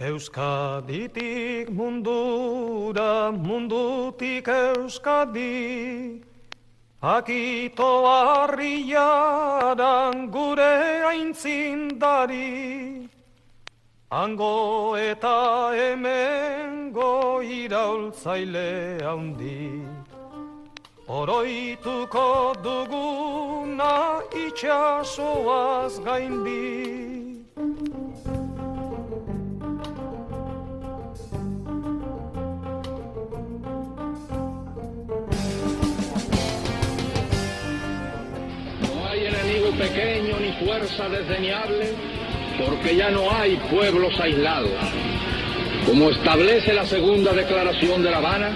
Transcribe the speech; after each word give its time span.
Euskaditik 0.00 1.68
mundura, 1.68 3.30
mundutik 3.30 4.48
euskadi, 4.48 6.22
Akito 7.02 8.06
harriaran 8.08 10.30
gure 10.32 11.04
aintzindari, 11.04 13.08
Ango 14.10 14.96
eta 14.96 15.72
hemengo 15.76 17.42
iraultzaile 17.44 19.04
handi, 19.04 19.84
Oroituko 21.08 22.54
duguna 22.64 24.24
itxasoaz 24.32 26.00
gaindi. 26.00 27.29
Fuerza 41.00 41.08
desdeñable, 41.08 41.92
porque 42.58 42.96
ya 42.96 43.10
no 43.10 43.30
hay 43.30 43.56
pueblos 43.70 44.18
aislados. 44.20 44.70
Como 45.86 46.10
establece 46.10 46.72
la 46.72 46.86
segunda 46.86 47.32
declaración 47.32 48.02
de 48.02 48.10
La 48.10 48.18
Habana, 48.18 48.50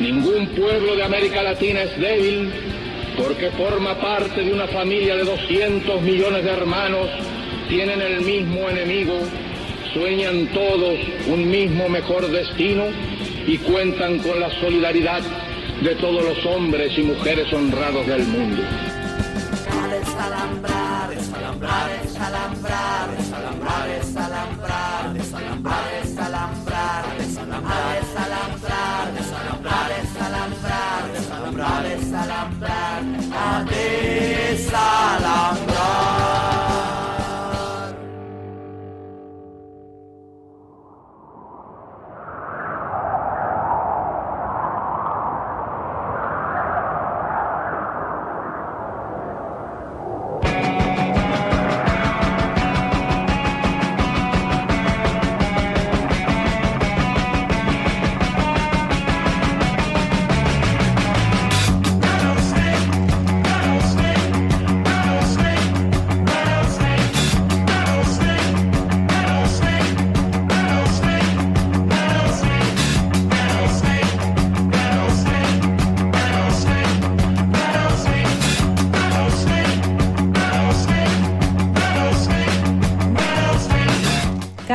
ningún 0.00 0.48
pueblo 0.48 0.96
de 0.96 1.04
América 1.04 1.42
Latina 1.42 1.82
es 1.82 1.98
débil 1.98 2.50
porque 3.16 3.50
forma 3.50 3.94
parte 3.96 4.44
de 4.44 4.52
una 4.52 4.68
familia 4.68 5.16
de 5.16 5.24
200 5.24 6.02
millones 6.02 6.44
de 6.44 6.50
hermanos, 6.50 7.08
tienen 7.68 8.00
el 8.00 8.20
mismo 8.20 8.68
enemigo, 8.68 9.18
sueñan 9.92 10.46
todos 10.48 10.98
un 11.26 11.50
mismo 11.50 11.88
mejor 11.88 12.30
destino 12.30 12.84
y 13.46 13.58
cuentan 13.58 14.18
con 14.18 14.38
la 14.38 14.50
solidaridad 14.60 15.22
de 15.82 15.94
todos 15.96 16.24
los 16.24 16.46
hombres 16.46 16.96
y 16.96 17.02
mujeres 17.02 17.52
honrados 17.52 18.06
del 18.06 18.24
mundo 18.24 18.62
desalambrar, 21.58 23.08
desalambrar, 23.16 23.88
desalambrar, 23.88 25.14
desalambrar, 25.14 25.92
desalambrar, 25.98 27.04
desalambrar, 27.18 27.98
desalambrar, 27.98 29.14
desalambrar, 29.16 29.88
desalambrar, 29.88 30.12
desalambrar, 30.14 31.02
desalambrar, 31.12 31.82
desalambrar, 33.18 33.64
desalambrar. 33.64 35.07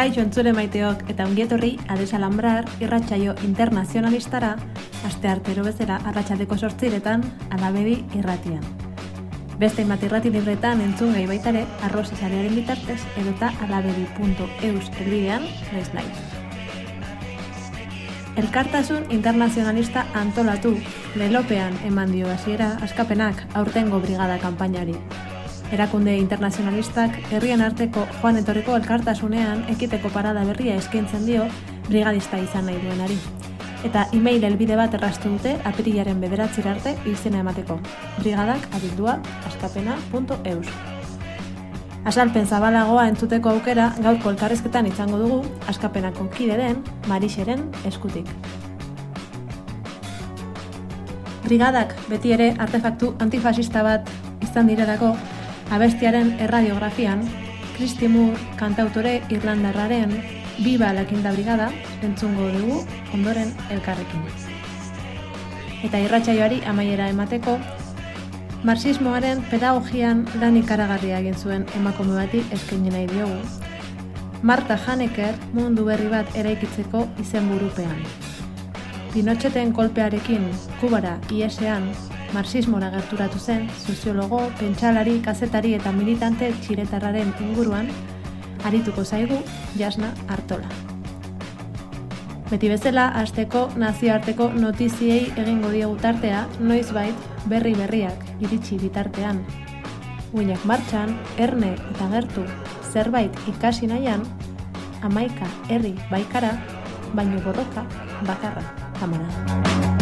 Kaixo 0.04 0.20
entzure 0.20 0.52
maiteok 0.52 1.06
eta 1.14 1.24
ongietorri 1.24 1.70
adesalambrar 1.94 2.66
irratsaio 2.84 3.38
internazionalistara 3.48 4.50
aste 5.08 5.30
artero 5.32 5.64
bezala 5.64 6.02
arratsaldeko 6.12 6.58
sortziretan 6.58 7.24
alabedi 7.56 7.94
irratian. 8.20 8.66
Beste 9.64 9.86
inbat 9.88 10.04
irrati 10.04 10.34
libretan 10.36 10.84
entzun 10.84 11.16
gai 11.16 11.24
baitare 11.32 11.64
arroz 11.88 12.10
esarearen 12.18 12.60
bitartez 12.60 13.00
edota 13.24 13.54
alabedi.eus 13.64 14.92
elbidean 15.06 15.48
naiz 15.72 15.88
nahi. 15.96 16.12
Elkartasun 18.44 19.08
internazionalista 19.08 20.04
antolatu, 20.20 20.76
lelopean 21.16 21.80
eman 21.88 22.12
dio 22.12 22.28
hasiera 22.28 22.74
askapenak 22.90 23.48
aurtengo 23.56 24.04
brigada 24.04 24.42
kanpainari. 24.44 25.00
Erakunde 25.74 26.14
internazionalistak 26.22 27.16
herrien 27.34 27.62
arteko 27.66 28.04
joan 28.20 28.36
etorriko 28.38 28.76
elkartasunean 28.78 29.64
ekiteko 29.74 30.12
parada 30.14 30.44
berria 30.46 30.76
eskaintzen 30.78 31.26
dio 31.26 31.48
brigadista 31.88 32.38
izan 32.38 32.68
nahi 32.70 32.78
duenari. 32.84 33.18
Eta 33.90 34.04
e-mail 34.14 34.46
elbide 34.46 34.78
bat 34.78 34.94
errastu 34.94 35.32
dute 35.34 35.56
apirilaren 35.72 36.22
bederatzera 36.22 36.76
arte 36.76 36.94
izena 37.10 37.42
emateko. 37.42 37.80
Brigadak 38.20 38.70
abildua 38.78 39.18
askapena.eus. 39.50 40.68
Azalpen 42.06 42.46
zabalagoa 42.46 43.10
entzuteko 43.10 43.58
aukera 43.58 43.90
gaurko 43.98 44.30
elkarrezketan 44.30 44.94
izango 44.94 45.26
dugu 45.26 45.42
askapenako 45.74 46.30
kide 46.38 46.62
den 46.62 46.84
Marixeren 47.10 47.66
eskutik. 47.90 48.30
Brigadak 51.44 51.98
beti 52.10 52.38
ere 52.38 52.54
artefaktu 52.60 53.16
antifasista 53.26 53.82
bat 53.84 54.20
izan 54.44 54.70
direlako 54.70 55.16
abestiaren 55.72 56.36
erradiografian, 56.40 57.24
Christy 57.78 58.08
Moore 58.08 58.38
kantautore 58.58 59.22
irlandarraren 59.30 60.12
Biba 60.60 60.94
Lakinda 60.94 61.32
Brigada 61.32 61.72
entzungo 62.04 62.50
dugu 62.54 62.84
ondoren 63.14 63.54
elkarrekin. 63.74 64.28
Eta 65.84 66.00
irratsaioari 66.00 66.62
amaiera 66.70 67.10
emateko, 67.12 67.58
marxismoaren 68.64 69.42
pedagogian 69.52 70.24
lan 70.40 70.56
ikaragarria 70.62 71.20
egin 71.20 71.36
zuen 71.36 71.66
emakume 71.76 72.16
bati 72.16 72.44
eskaini 72.56 72.94
nahi 72.94 73.08
diogu. 73.12 73.42
Marta 74.44 74.78
Haneker 74.86 75.36
mundu 75.54 75.86
berri 75.88 76.10
bat 76.12 76.30
eraikitzeko 76.36 77.08
izenburupean. 77.24 78.00
Pinocheten 79.14 79.74
kolpearekin 79.74 80.48
Kubara 80.80 81.18
IESean 81.32 81.92
marxismora 82.34 82.90
gerturatu 82.92 83.40
zen, 83.40 83.70
soziologo, 83.86 84.42
pentsalari, 84.60 85.20
kazetari 85.22 85.74
eta 85.78 85.92
militante 85.92 86.52
txiretarraren 86.64 87.34
inguruan, 87.46 87.90
arituko 88.66 89.06
zaigu 89.06 89.38
jasna 89.78 90.14
hartola. 90.28 90.70
Beti 92.50 92.70
bezala, 92.70 93.08
azteko 93.18 93.68
nazioarteko 93.82 94.50
notiziei 94.54 95.32
egingo 95.42 95.72
diogu 95.74 95.98
tartea, 96.02 96.44
noiz 96.60 96.92
bait, 96.94 97.30
berri 97.50 97.74
berriak 97.78 98.28
iritsi 98.42 98.78
bitartean. 98.82 99.42
Uinak 100.34 100.66
martxan, 100.70 101.16
erne 101.38 101.74
eta 101.78 102.10
gertu, 102.14 102.46
zerbait 102.92 103.42
ikasi 103.50 103.90
nahian, 103.90 104.26
amaika 105.02 105.50
herri 105.70 105.96
baikara, 106.12 106.56
baino 107.14 107.42
borroka 107.46 107.86
bakarra 108.30 108.66
kamara. 109.00 109.93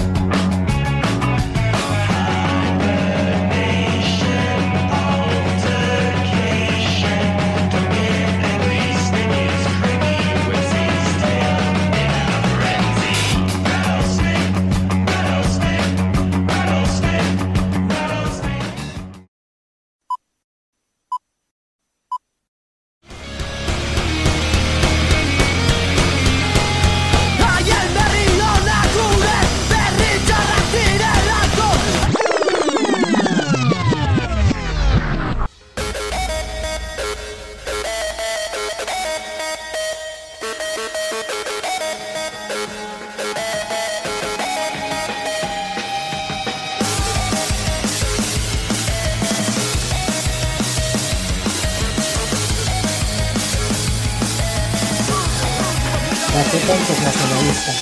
Internacionalista. 56.34 57.74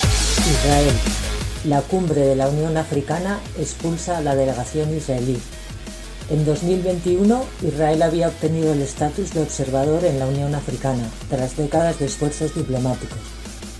Israel. 0.50 0.92
La 1.66 1.82
cumbre 1.82 2.22
de 2.22 2.34
la 2.34 2.48
Unión 2.48 2.76
Africana 2.76 3.38
expulsa 3.56 4.18
a 4.18 4.22
la 4.22 4.34
delegación 4.34 4.92
israelí. 4.92 5.38
En 6.30 6.44
2021, 6.44 7.44
Israel 7.62 8.02
había 8.02 8.26
obtenido 8.26 8.72
el 8.72 8.82
estatus 8.82 9.32
de 9.34 9.42
observador 9.42 10.04
en 10.04 10.18
la 10.18 10.26
Unión 10.26 10.56
Africana, 10.56 11.08
tras 11.28 11.56
décadas 11.56 12.00
de 12.00 12.06
esfuerzos 12.06 12.52
diplomáticos, 12.56 13.18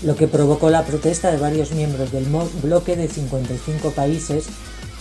lo 0.05 0.15
que 0.15 0.29
provocó 0.29 0.71
la 0.71 0.85
protesta 0.85 1.33
de 1.33 1.39
varios 1.39 1.73
miembros 1.73 2.13
del 2.13 2.27
bloque 2.63 2.95
de 2.95 3.09
55 3.09 3.91
países 3.91 4.45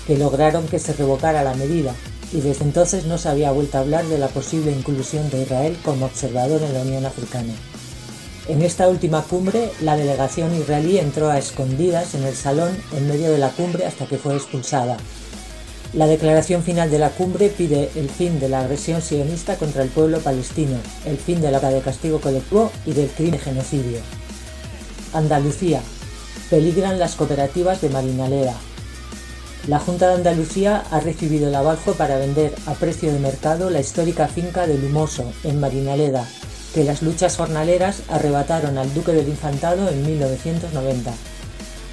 que 0.07 0.18
lograron 0.18 0.68
que 0.68 0.80
se 0.80 0.94
revocara 0.94 1.44
la 1.44 1.54
medida, 1.54 1.94
y 2.33 2.42
desde 2.42 2.63
entonces 2.63 3.06
no 3.06 3.19
se 3.19 3.30
había 3.30 3.51
vuelto 3.51 3.77
a 3.77 3.81
hablar 3.81 4.06
de 4.06 4.18
la 4.18 4.30
posible 4.30 4.71
inclusión 4.71 5.30
de 5.30 5.44
Israel 5.44 5.77
como 5.86 6.07
observador 6.07 6.63
en 6.63 6.74
la 6.74 6.81
Unión 6.81 7.06
Africana. 7.06 7.54
En 8.50 8.63
esta 8.63 8.88
última 8.88 9.22
cumbre, 9.22 9.69
la 9.80 9.96
delegación 9.96 10.56
israelí 10.56 10.98
entró 10.98 11.30
a 11.30 11.38
escondidas 11.38 12.16
en 12.16 12.24
el 12.24 12.34
salón 12.34 12.75
en 12.98 13.07
medio 13.07 13.31
de 13.31 13.38
la 13.38 13.50
cumbre 13.50 13.86
hasta 13.86 14.07
que 14.07 14.18
fue 14.18 14.36
expulsada. 14.36 14.98
La 15.94 16.07
declaración 16.07 16.63
final 16.63 16.90
de 16.90 16.98
la 16.98 17.12
cumbre 17.12 17.50
pide 17.50 17.92
el 17.94 18.10
fin 18.10 18.40
de 18.40 18.50
la 18.50 18.62
agresión 18.62 19.04
sionista 19.04 19.56
contra 19.57 19.84
el 19.84 19.90
pueblo 19.90 20.19
palestino, 20.22 20.78
el 21.06 21.18
fin 21.18 21.42
de 21.42 21.51
la 21.51 21.60
de 21.60 21.81
castigo 21.81 22.19
colectivo 22.19 22.72
y 22.88 22.94
del 22.94 23.10
crimen 23.10 23.40
genocidio. 23.40 24.00
Andalucía. 25.13 25.81
Peligran 26.50 26.98
las 26.98 27.16
cooperativas 27.16 27.81
de 27.81 27.90
marinalera, 27.90 28.56
la 29.68 29.78
Junta 29.78 30.07
de 30.07 30.16
Andalucía 30.16 30.84
ha 30.90 31.00
recibido 31.00 31.50
el 31.50 31.54
avaljo 31.54 31.94
para 31.94 32.18
vender 32.18 32.56
a 32.66 32.74
precio 32.74 33.12
de 33.13 33.19
mercado 33.19 33.69
la 33.69 33.81
histórica 33.81 34.28
finca 34.28 34.66
de 34.66 34.80
Lumoso, 34.80 35.31
en 35.44 35.60
Marinaleda, 35.60 36.28
que 36.74 36.83
las 36.83 37.01
luchas 37.01 37.38
jornaleras 37.38 38.04
arrebataron 38.10 38.77
al 38.77 38.94
Duque 38.94 39.13
del 39.13 39.27
Infantado 39.27 39.89
en 39.89 40.06
1990. 40.06 41.12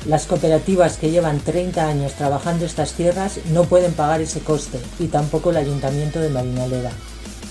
Las 0.06 0.26
cooperativas 0.26 0.99
que 0.99 1.11
llevan 1.11 1.40
30 1.40 1.88
años 1.88 2.12
trabajando 2.12 2.64
estas 2.64 2.93
tierras 2.93 3.38
no 3.50 3.64
pueden 3.64 3.93
pagar 3.93 4.20
ese 4.20 4.40
coste 4.40 4.78
y 4.99 5.06
tampoco 5.08 5.50
el 5.50 5.56
Ayuntamiento 5.56 6.20
de 6.20 6.31
Marinaleda. 6.31 6.93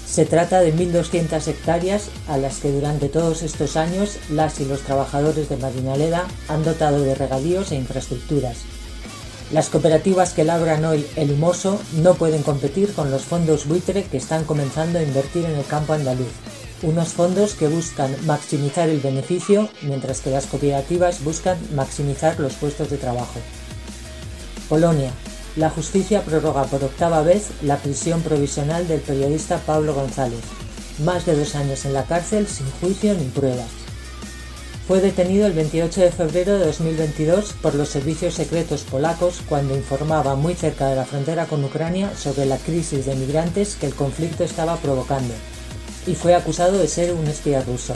Se 0.07 0.25
trata 0.25 0.61
de 0.61 0.73
1.200 0.73 1.47
hectáreas 1.47 2.09
a 2.29 2.37
las 2.37 2.57
que 2.59 2.71
durante 2.71 3.09
todos 3.09 3.43
estos 3.43 3.75
años 3.75 4.17
las 4.29 4.61
y 4.61 4.65
los 4.65 4.81
trabajadores 4.81 5.49
de 5.49 5.57
Marinaleda 5.57 6.25
han 6.47 6.63
dotado 6.63 7.01
de 7.01 7.15
regadíos 7.15 7.71
e 7.71 7.75
infraestructuras, 7.75 8.59
las 9.51 9.69
cooperativas 9.69 10.33
que 10.33 10.43
labran 10.43 10.85
hoy 10.85 11.05
el 11.15 11.31
humoso 11.31 11.79
no 11.97 12.15
pueden 12.15 12.41
competir 12.41 12.93
con 12.93 13.11
los 13.11 13.25
fondos 13.25 13.67
buitre 13.67 14.03
que 14.03 14.17
están 14.17 14.43
comenzando 14.43 14.97
a 14.97 15.03
invertir 15.03 15.45
en 15.45 15.55
el 15.55 15.65
campo 15.65 15.93
andaluz, 15.93 16.31
unos 16.85 17.09
fondos 17.09 17.55
que 17.55 17.67
buscan 17.67 18.15
maximizar 18.25 18.89
el 18.89 18.99
beneficio 18.99 19.69
mientras 19.81 20.21
que 20.21 20.29
las 20.29 20.45
cooperativas 20.45 21.23
buscan 21.23 21.57
maximizar 21.73 22.39
los 22.39 22.53
puestos 22.53 22.89
de 22.91 22.97
trabajo. 22.97 23.39
Polonia. 24.69 25.11
La 25.55 25.69
justicia 25.69 26.21
prorroga 26.21 26.65
por 26.65 26.83
octava 26.83 27.21
vez 27.21 27.49
la 27.61 27.77
prisión 27.77 28.21
provisional 28.21 28.87
del 28.87 28.99
periodista 28.99 29.57
Pablo 29.57 29.93
González, 29.93 30.41
más 31.03 31.25
de 31.25 31.35
dos 31.35 31.55
años 31.55 31.85
en 31.85 31.93
la 31.93 32.03
cárcel 32.03 32.45
sin 32.47 32.69
juicio 32.81 33.13
ni 33.13 33.25
pruebas. 33.29 33.69
Fue 34.85 34.99
detenido 34.99 35.47
el 35.47 35.53
28 35.53 36.01
de 36.01 36.11
febrero 36.11 36.59
de 36.59 36.65
2022 36.65 37.53
por 37.61 37.73
los 37.73 37.89
servicios 37.89 38.35
secretos 38.35 38.83
polacos 38.83 39.41
cuando 39.47 39.75
informaba 39.75 40.35
muy 40.35 40.53
cerca 40.53 40.89
de 40.89 40.97
la 40.97 41.05
frontera 41.05 41.47
con 41.47 41.63
Ucrania 41.63 42.15
sobre 42.15 42.45
la 42.45 42.57
crisis 42.57 43.05
de 43.05 43.15
migrantes 43.15 43.75
que 43.75 43.87
el 43.87 43.95
conflicto 43.95 44.43
estaba 44.43 44.75
provocando, 44.75 45.33
y 46.05 46.15
fue 46.15 46.35
acusado 46.35 46.77
de 46.77 46.87
ser 46.87 47.13
un 47.13 47.27
espía 47.27 47.61
ruso. 47.61 47.93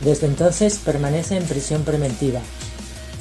Desde 0.00 0.26
entonces 0.26 0.78
permanece 0.84 1.36
en 1.36 1.44
prisión 1.44 1.82
preventiva. 1.82 2.40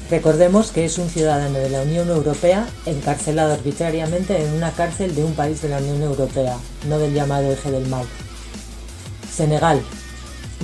Recordemos 0.10 0.72
que 0.72 0.86
es 0.86 0.98
un 0.98 1.10
ciudadano 1.10 1.58
de 1.60 1.70
la 1.70 1.82
Unión 1.82 2.10
Europea 2.10 2.68
encarcelado 2.86 3.54
arbitrariamente 3.54 4.44
en 4.44 4.54
una 4.54 4.72
cárcel 4.72 5.16
de 5.16 5.24
un 5.24 5.34
país 5.34 5.62
de 5.62 5.70
la 5.70 5.78
Unión 5.78 6.02
Europea, 6.02 6.58
no 6.88 7.00
del 7.00 7.14
llamado 7.14 7.52
eje 7.52 7.72
del 7.72 7.88
mal. 7.88 8.06
Senegal, 9.34 9.82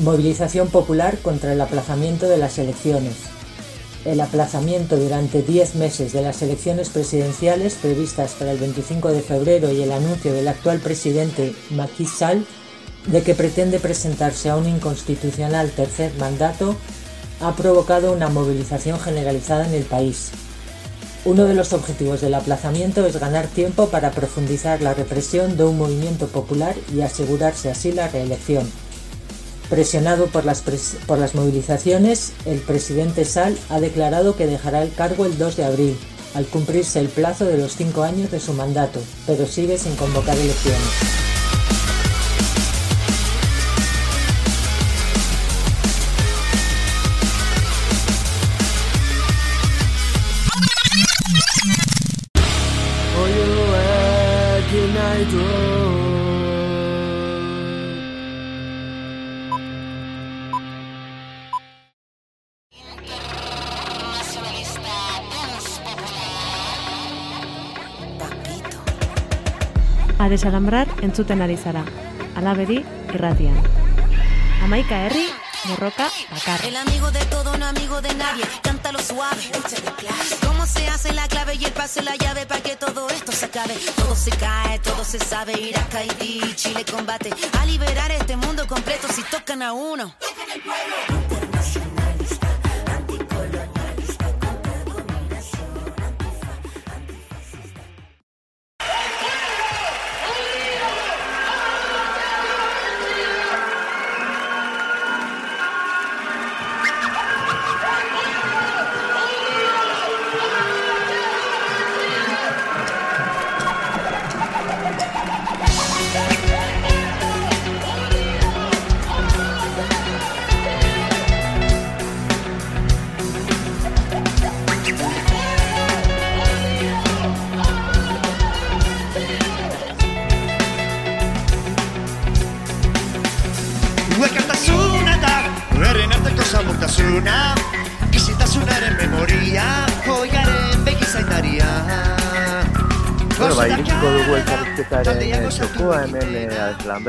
Movilización 0.03 0.69
popular 0.69 1.17
contra 1.17 1.51
el 1.51 1.59
aplazamiento 1.59 2.29
de 2.29 2.37
las 2.37 2.57
elecciones. 2.57 3.15
El 4.05 4.21
aplazamiento 4.21 4.95
durante 4.95 5.41
10 5.41 5.75
meses 5.75 6.13
de 6.13 6.21
las 6.21 6.41
elecciones 6.41 6.89
presidenciales 6.89 7.73
previstas 7.73 8.31
para 8.31 8.51
el 8.51 8.59
25 8.59 9.09
de 9.09 9.21
febrero 9.21 9.73
y 9.73 9.81
el 9.81 9.91
anuncio 9.91 10.31
del 10.31 10.47
actual 10.47 10.79
presidente 10.79 11.53
Macky 11.71 12.05
Sall 12.05 12.45
de 13.07 13.23
que 13.23 13.35
pretende 13.35 13.79
presentarse 13.79 14.49
a 14.49 14.55
un 14.55 14.67
inconstitucional 14.67 15.71
tercer 15.71 16.11
mandato 16.19 16.75
ha 17.41 17.55
provocado 17.55 18.11
una 18.11 18.29
movilización 18.29 18.99
generalizada 18.99 19.67
en 19.67 19.73
el 19.73 19.83
país. 19.83 20.31
Uno 21.25 21.45
de 21.45 21.53
los 21.53 21.73
objetivos 21.73 22.21
del 22.21 22.33
aplazamiento 22.33 23.05
es 23.05 23.19
ganar 23.19 23.47
tiempo 23.47 23.87
para 23.89 24.11
profundizar 24.11 24.81
la 24.81 24.93
represión 24.93 25.57
de 25.57 25.65
un 25.65 25.77
movimiento 25.77 26.27
popular 26.27 26.75
y 26.93 27.01
asegurarse 27.01 27.69
así 27.69 27.91
la 27.91 28.07
reelección. 28.07 28.69
Presionado 29.69 30.27
por 30.27 30.45
las, 30.45 30.63
por 31.05 31.19
las 31.19 31.35
movilizaciones, 31.35 32.31
el 32.45 32.59
presidente 32.59 33.25
Sal 33.25 33.57
ha 33.69 33.79
declarado 33.79 34.35
que 34.35 34.47
dejará 34.47 34.81
el 34.81 34.93
cargo 34.93 35.25
el 35.25 35.37
2 35.37 35.57
de 35.57 35.65
abril, 35.65 35.97
al 36.33 36.45
cumplirse 36.45 36.99
el 36.99 37.09
plazo 37.09 37.45
de 37.45 37.57
los 37.57 37.75
cinco 37.75 38.03
años 38.03 38.31
de 38.31 38.39
su 38.39 38.53
mandato, 38.53 38.99
pero 39.27 39.45
sigue 39.45 39.77
sin 39.77 39.95
convocar 39.95 40.37
elecciones. 40.37 41.28
A 70.19 70.27
desalambrar 70.27 70.87
entzuten 71.01 71.41
ari 71.41 71.57
zara. 71.57 71.83
Alabedi 72.35 72.83
irratian. 73.13 73.57
Amaika 74.63 75.05
herri, 75.05 75.25
morroka 75.65 76.09
bakar. 76.29 76.63
El 76.65 76.75
amigo 76.75 77.09
de 77.11 77.23
todo, 77.25 77.57
no 77.57 77.65
amigo 77.65 78.01
de 78.01 78.13
nadie, 78.15 78.43
cántalo 78.61 78.99
suave. 78.99 79.49
¿Cómo 80.45 80.65
se 80.65 80.87
hace 80.89 81.13
la 81.13 81.27
clave 81.27 81.55
y 81.55 81.65
el 81.65 81.71
paso 81.71 82.01
la 82.01 82.15
llave 82.17 82.45
para 82.45 82.61
que 82.61 82.75
todo 82.75 83.09
esto 83.09 83.31
se 83.31 83.45
acabe? 83.45 83.75
Todo 83.95 84.15
se 84.15 84.31
cae, 84.31 84.79
todo 84.79 85.03
se 85.05 85.19
sabe, 85.19 85.53
Irak, 85.53 85.95
Haití, 85.95 86.53
Chile 86.55 86.83
combate. 86.85 87.31
A 87.59 87.65
liberar 87.65 88.11
este 88.11 88.35
mundo 88.35 88.67
completo 88.67 89.07
si 89.07 89.23
tocan 89.23 89.61
a 89.61 89.71
uno. 89.73 90.13
Tocan 90.19 90.51
el 90.53 90.61
pueblo. 90.61 91.18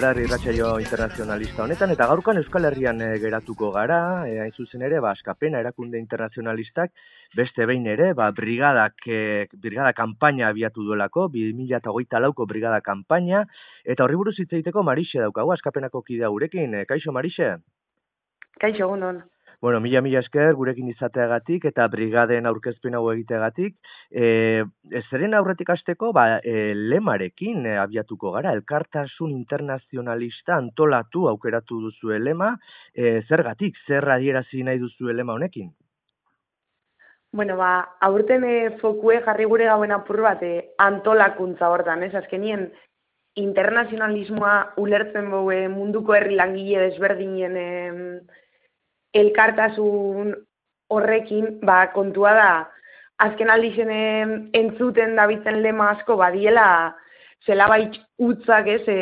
Lambrar 0.00 0.24
irratxaio 0.24 0.68
internazionalista 0.80 1.60
honetan, 1.60 1.90
eta 1.92 2.06
gaurkan 2.08 2.38
Euskal 2.40 2.64
Herrian 2.64 3.02
e, 3.04 3.08
geratuko 3.20 3.68
gara, 3.74 3.98
e, 4.24 4.38
hain 4.40 4.54
zuzen 4.56 4.80
ere, 4.86 4.96
ba, 5.04 5.10
askapena 5.12 5.60
erakunde 5.60 6.00
internazionalistak, 6.00 6.94
beste 7.36 7.66
behin 7.68 7.84
ere, 7.84 8.14
ba, 8.16 8.30
brigadak, 8.32 8.96
e, 9.04 9.44
brigada 9.66 9.92
kampaina 9.98 10.48
abiatu 10.48 10.86
duelako, 10.86 11.26
2008 11.34 12.22
lauko 12.24 12.46
brigada 12.48 12.80
kampaina, 12.80 13.42
eta 13.84 14.06
horri 14.06 14.16
buruz 14.22 14.38
hitz 14.38 14.48
egiteko 14.48 14.86
Marixe 14.88 15.20
daukagu, 15.20 15.52
askapenako 15.52 16.00
kidea 16.08 16.32
urekin, 16.32 16.80
e, 16.80 16.86
kaixo 16.88 17.12
Marixe? 17.12 17.50
Kaixo, 18.56 18.88
gondon. 18.88 19.20
Bueno, 19.60 19.78
mila 19.84 20.00
mila 20.00 20.22
esker 20.24 20.54
gurekin 20.56 20.86
izateagatik 20.88 21.66
eta 21.68 21.84
brigaden 21.92 22.46
aurkezpen 22.48 22.94
hau 22.96 23.02
egiteagatik. 23.12 23.74
E, 24.08 24.64
zeren 25.10 25.36
aurretik 25.36 25.68
hasteko 25.74 26.14
ba, 26.16 26.38
e, 26.40 26.72
lemarekin 26.74 27.66
e, 27.68 27.74
abiatuko 27.82 28.32
gara, 28.38 28.54
elkartasun 28.56 29.34
internazionalista 29.36 30.56
antolatu 30.56 31.26
aukeratu 31.28 31.82
duzu 31.84 32.16
lema, 32.16 32.54
e, 32.94 33.20
zergatik, 33.28 33.76
zer 33.86 34.08
adierazi 34.16 34.64
nahi 34.64 34.80
duzu 34.80 35.12
lema 35.12 35.36
honekin? 35.36 35.68
Bueno, 37.36 37.60
ba, 37.60 37.98
aurten 38.00 38.48
e, 38.48 38.58
fokue 38.80 39.20
jarri 39.28 39.44
gure 39.44 39.68
gauen 39.68 39.92
apur 39.92 40.24
bat 40.24 40.40
e, 40.42 40.54
antolakuntza 40.80 41.68
hortan, 41.68 42.08
ez? 42.08 42.14
Azkenien, 42.16 42.70
internazionalismoa 43.36 44.54
ulertzen 44.80 45.28
bogue 45.30 45.66
munduko 45.68 46.16
herri 46.16 46.40
langile 46.40 46.88
desberdinen 46.88 47.60
elkartasun 49.14 50.34
horrekin, 50.90 51.58
ba, 51.66 51.90
kontua 51.94 52.32
da, 52.34 52.50
azken 53.22 53.50
aldixen 53.52 53.90
entzuten 54.56 55.14
dabitzen 55.18 55.60
lema 55.62 55.90
asko 55.94 56.16
badiela, 56.20 56.96
zela 57.46 57.68
baitz 57.70 57.94
utzak 58.18 58.68
ez, 58.68 58.82
e, 58.88 58.98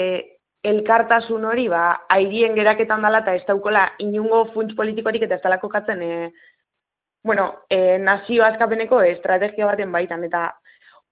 elkartasun 0.69 1.47
hori, 1.49 1.69
ba, 1.73 1.85
airien 2.13 2.57
geraketan 2.59 3.05
dela 3.05 3.23
eta 3.25 3.35
ez 3.39 3.45
daukola 3.47 3.87
inungo 4.05 4.45
funts 4.55 4.77
politikorik 4.77 5.25
eta 5.27 5.39
ez 5.39 5.45
dela 5.45 5.61
kokatzen, 5.63 6.03
e, 6.03 6.31
bueno, 7.25 7.49
e, 7.71 7.99
nazio 7.99 8.45
azkapeneko 8.45 9.01
estrategia 9.07 9.67
baten 9.71 9.93
baitan, 9.93 10.25
eta 10.25 10.49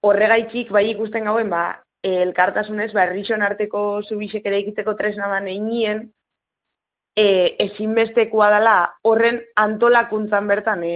horregaitzik 0.05 0.71
bai 0.71 0.89
ikusten 0.91 1.25
gauen, 1.25 1.49
ba, 1.49 1.79
elkartasunez, 2.03 2.91
ba, 2.93 3.07
arteko 3.49 4.01
zubixek 4.03 4.45
ere 4.45 4.59
ikiteko 4.59 4.93
tresna 4.95 5.27
da 5.27 5.39
neinien, 5.39 6.11
e, 7.17 7.55
ezinbestekoa 7.65 8.51
dela 8.53 8.75
horren 9.01 9.41
antolakuntzan 9.57 10.47
bertan 10.47 10.83
e, 10.85 10.93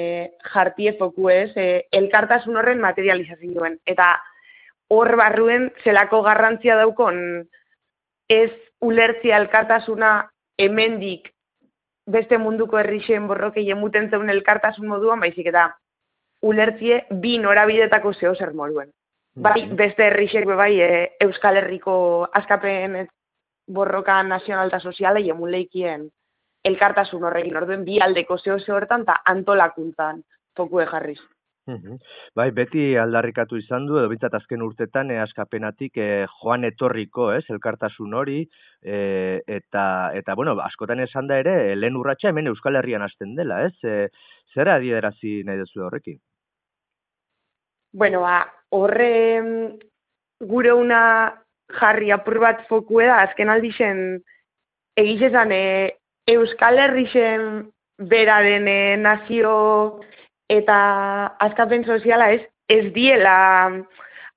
jartie 0.53 0.93
foku 0.99 1.31
ez, 1.33 1.49
e, 1.57 1.87
elkartasun 1.97 2.59
horren 2.61 2.81
materializazioen. 2.83 3.79
Eta 3.89 4.13
hor 4.93 5.15
barruen 5.17 5.71
zelako 5.83 6.21
garrantzia 6.27 6.77
daukon 6.77 7.17
ez 8.29 8.51
ulertzia 8.85 9.39
elkartasuna 9.41 10.11
hemendik 10.61 11.31
beste 12.11 12.37
munduko 12.37 12.77
herrixen 12.77 13.27
borrokei 13.27 13.65
emuten 13.71 14.09
zeun 14.11 14.29
elkartasun 14.29 14.87
moduan, 14.87 15.19
baizik 15.19 15.49
eta 15.49 15.71
ulertzie 16.41 17.05
bi 17.23 17.37
norabidetako 17.39 18.13
zeo 18.13 18.35
zer 18.35 18.53
moruen. 18.53 18.91
Bai, 19.41 19.63
beste 19.79 20.09
herrixek 20.09 20.45
bai, 20.45 20.73
e, 20.81 21.11
Euskal 21.23 21.57
Herriko 21.57 22.27
askapen 22.35 23.07
borroka 23.73 24.21
nazional 24.23 24.71
eta 24.71 24.79
soziala 24.79 25.19
emun 25.19 25.51
lehikien 25.51 26.09
elkartasun 26.63 27.23
horrekin, 27.23 27.57
orduen 27.57 27.85
bi 27.85 27.99
aldeko 27.99 28.37
zeo 28.37 28.57
hortan 28.75 29.05
eta 29.07 29.21
antolakuntzan 29.25 30.23
foku 30.55 30.83
jarriz. 30.91 31.19
Bai, 32.35 32.49
beti 32.51 32.95
aldarrikatu 32.97 33.57
izan 33.57 33.85
du, 33.87 33.97
edo 33.99 34.09
bintzat 34.09 34.33
azken 34.33 34.63
urtetan, 34.65 35.11
e, 35.13 35.19
askapenatik 35.21 35.97
e, 35.97 36.07
joan 36.41 36.65
etorriko, 36.67 37.29
ez, 37.31 37.43
elkartasun 37.53 38.15
hori, 38.17 38.39
e, 38.81 39.41
eta, 39.47 39.83
eta, 40.17 40.35
bueno, 40.35 40.57
askotan 40.59 40.99
esan 41.05 41.29
da 41.29 41.37
ere, 41.39 41.75
lehen 41.75 41.95
urratxa 41.95 42.31
hemen 42.31 42.49
Euskal 42.51 42.75
Herrian 42.75 43.05
hasten 43.05 43.35
dela, 43.37 43.61
ez? 43.67 43.75
E, 43.83 44.09
zera 44.53 44.75
adierazi 44.81 45.43
nahi 45.47 45.61
duzu 45.61 45.85
horrekin? 45.85 46.19
Bueno, 47.93 48.25
ba, 48.25 48.41
horre 48.71 49.13
gure 50.41 50.73
una 50.73 51.01
jarri 51.79 52.11
apur 52.11 52.39
bat 52.39 52.65
foku 52.69 53.01
da, 53.01 53.21
azken 53.25 53.49
aldixen 53.49 54.21
egizezan 54.97 55.51
e, 55.51 55.63
Euskal 56.31 56.79
Herrixen 56.79 57.71
beraren 57.97 58.67
e, 58.67 58.97
nazio 58.97 60.01
eta 60.51 60.77
azkapen 61.39 61.85
soziala 61.85 62.31
ez, 62.35 62.41
ez 62.69 62.91
diela 62.93 63.35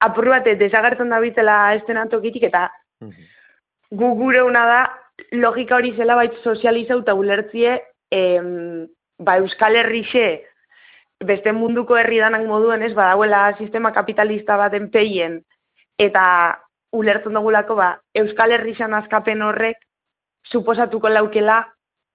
apur 0.04 0.28
bat 0.30 0.46
desagertzen 0.58 1.10
da 1.10 1.20
bitela 1.22 1.58
estenatokitik 1.78 2.48
eta 2.50 2.68
gu 3.90 4.10
gure 4.18 4.42
una 4.42 4.64
da 4.66 4.80
logika 5.32 5.76
hori 5.76 5.94
zela 5.96 6.16
bait 6.18 6.34
sozializau 6.42 7.00
eta 7.02 7.14
ulertzie 7.14 7.78
em, 8.10 8.86
ba 9.18 9.38
Euskal 9.38 9.76
Herrixe 9.76 10.26
beste 11.24 11.52
munduko 11.52 11.96
herri 11.96 12.18
danak 12.20 12.44
moduen 12.46 12.82
ez, 12.82 12.92
badauela 12.94 13.54
sistema 13.58 13.92
kapitalista 13.94 14.56
baten 14.60 14.90
peien 14.90 15.40
eta 15.98 16.24
ulertzen 16.94 17.34
dugulako 17.34 17.76
ba, 17.78 17.88
Euskal 18.14 18.54
Herrixan 18.54 18.94
azkapen 18.94 19.42
horrek 19.42 19.80
suposatuko 20.50 21.10
laukela 21.10 21.62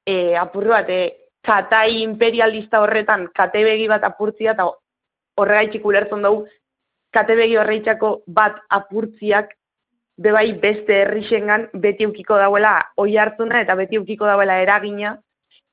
e, 0.05 0.35
apurru 0.39 0.75
bat, 0.75 0.89
e, 0.89 1.29
katai 1.45 2.01
imperialista 2.03 2.81
horretan 2.83 3.27
katebegi 3.35 3.87
bat 3.91 4.03
apurtzia 4.03 4.53
eta 4.55 4.67
horregaitxik 5.39 5.85
ulertzen 5.85 6.25
dugu 6.25 6.47
katebegi 7.15 7.57
horreitzako 7.57 8.11
bat 8.27 8.59
apurtziak 8.69 9.55
bebai 10.19 10.51
beste 10.61 10.97
herrixengan 11.03 11.69
beti 11.85 12.05
eukiko 12.09 12.37
dauela 12.37 12.73
oi 12.97 13.15
hartuna 13.17 13.61
eta 13.63 13.75
beti 13.79 13.99
eukiko 14.01 14.27
dauela 14.27 14.59
eragina 14.61 15.15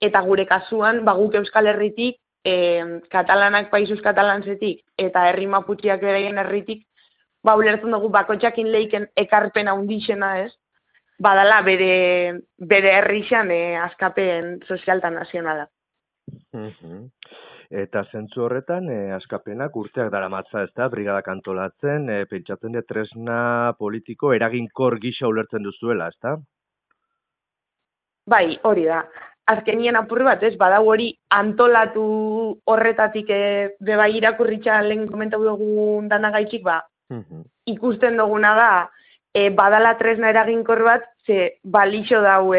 eta 0.00 0.22
gure 0.22 0.46
kasuan 0.46 1.02
baguk 1.04 1.34
Euskal 1.34 1.66
Herritik 1.72 2.20
e, 2.44 2.54
katalanak 3.10 3.70
paisuz 3.70 3.98
katalanzetik 4.04 4.84
eta 4.98 5.26
herri 5.30 5.48
maputziak 5.50 6.00
bereien 6.00 6.38
herritik 6.38 6.84
ba, 7.44 7.56
ulertzen 7.56 7.92
dugu 7.94 8.08
bakotxakin 8.14 8.70
leiken 8.72 9.08
ekarpena 9.16 9.74
undixena 9.74 10.36
ez, 10.44 10.52
badala 11.18 11.62
bere, 11.62 12.40
bere 12.58 12.94
herrixan 13.00 13.50
e, 13.50 13.76
askapen 13.80 14.58
sozialta 14.68 15.10
nazionala. 15.10 15.68
Eta 17.66 18.04
zentzu 18.12 18.44
horretan, 18.44 18.88
e, 18.90 19.12
askapenak 19.16 19.76
urteak 19.76 20.10
dara 20.12 20.28
matza 20.30 20.62
ez 20.62 20.72
da, 20.76 20.88
brigadak 20.88 21.28
antolatzen, 21.32 22.10
e, 22.10 22.26
pentsatzen 22.30 22.76
de 22.76 22.82
tresna 22.86 23.38
politiko 23.78 24.32
eraginkor 24.34 25.00
gisa 25.02 25.26
ulertzen 25.26 25.66
duzuela, 25.66 26.08
ez 26.08 26.18
da? 26.22 26.36
Bai, 28.26 28.58
hori 28.62 28.86
da. 28.86 29.04
Azkenien 29.46 29.96
apurri 29.98 30.26
bat, 30.26 30.42
ez, 30.42 30.56
badau 30.58 30.84
hori 30.90 31.12
antolatu 31.30 32.06
horretatik 32.66 33.30
e, 33.30 33.42
beba 33.80 34.08
irakurritxa 34.10 34.80
lehen 34.82 35.06
komentau 35.10 35.42
dugun 35.42 36.08
dana 36.10 36.32
gaitxik, 36.34 36.64
ba, 37.10 37.22
ikusten 37.66 38.16
duguna 38.16 38.54
da, 38.54 38.70
e, 39.34 39.50
badala 39.50 39.96
tresna 39.98 40.30
eraginkor 40.30 40.82
bat, 40.82 41.04
ze 41.26 41.58
balixo 41.62 42.20
dau 42.22 42.54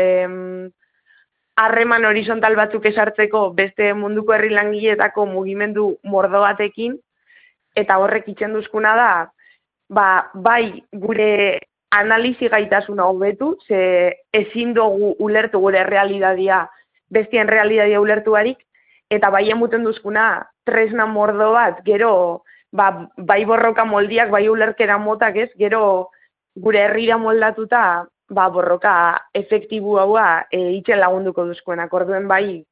harreman 1.57 2.05
horizontal 2.05 2.55
batzuk 2.55 2.85
esartzeko 2.85 3.51
beste 3.57 3.93
munduko 3.93 4.33
herri 4.33 4.51
langileetako 4.53 5.25
mugimendu 5.25 5.97
mordo 6.03 6.43
batekin, 6.43 6.99
eta 7.75 7.97
horrek 7.97 8.29
itxen 8.29 8.53
duzkuna 8.53 8.93
da, 8.95 9.09
ba, 9.89 10.29
bai 10.33 10.83
gure 10.93 11.59
analizi 11.89 12.49
gaitasuna 12.51 13.07
hobetu, 13.07 13.55
ze 13.67 14.13
ezin 14.33 14.73
dugu 14.73 15.15
ulertu 15.23 15.59
gure 15.63 15.83
realidadia, 15.87 16.67
bestien 17.09 17.47
realidadia 17.47 18.01
ulertu 18.01 18.35
barik, 18.35 18.59
eta 19.09 19.29
bai 19.31 19.47
emuten 19.49 19.85
duzkuna 19.87 20.45
tresna 20.67 21.05
mordo 21.07 21.53
bat, 21.55 21.79
gero, 21.85 22.43
ba, 22.71 23.09
bai 23.17 23.43
borroka 23.45 23.85
moldiak, 23.85 24.29
bai 24.29 24.47
ulerkera 24.49 24.97
motak 24.97 25.35
ez, 25.35 25.49
gero 25.57 26.09
gure 26.55 26.83
herrira 26.85 27.17
moldatuta, 27.17 28.07
ba, 28.29 28.49
borroka 28.49 28.93
efektibu 29.33 29.97
haua 29.99 30.45
e, 30.51 30.59
itxen 30.77 30.99
lagunduko 30.99 31.45
duzkuen 31.47 31.79
akorduen 31.79 32.27
bai, 32.27 32.63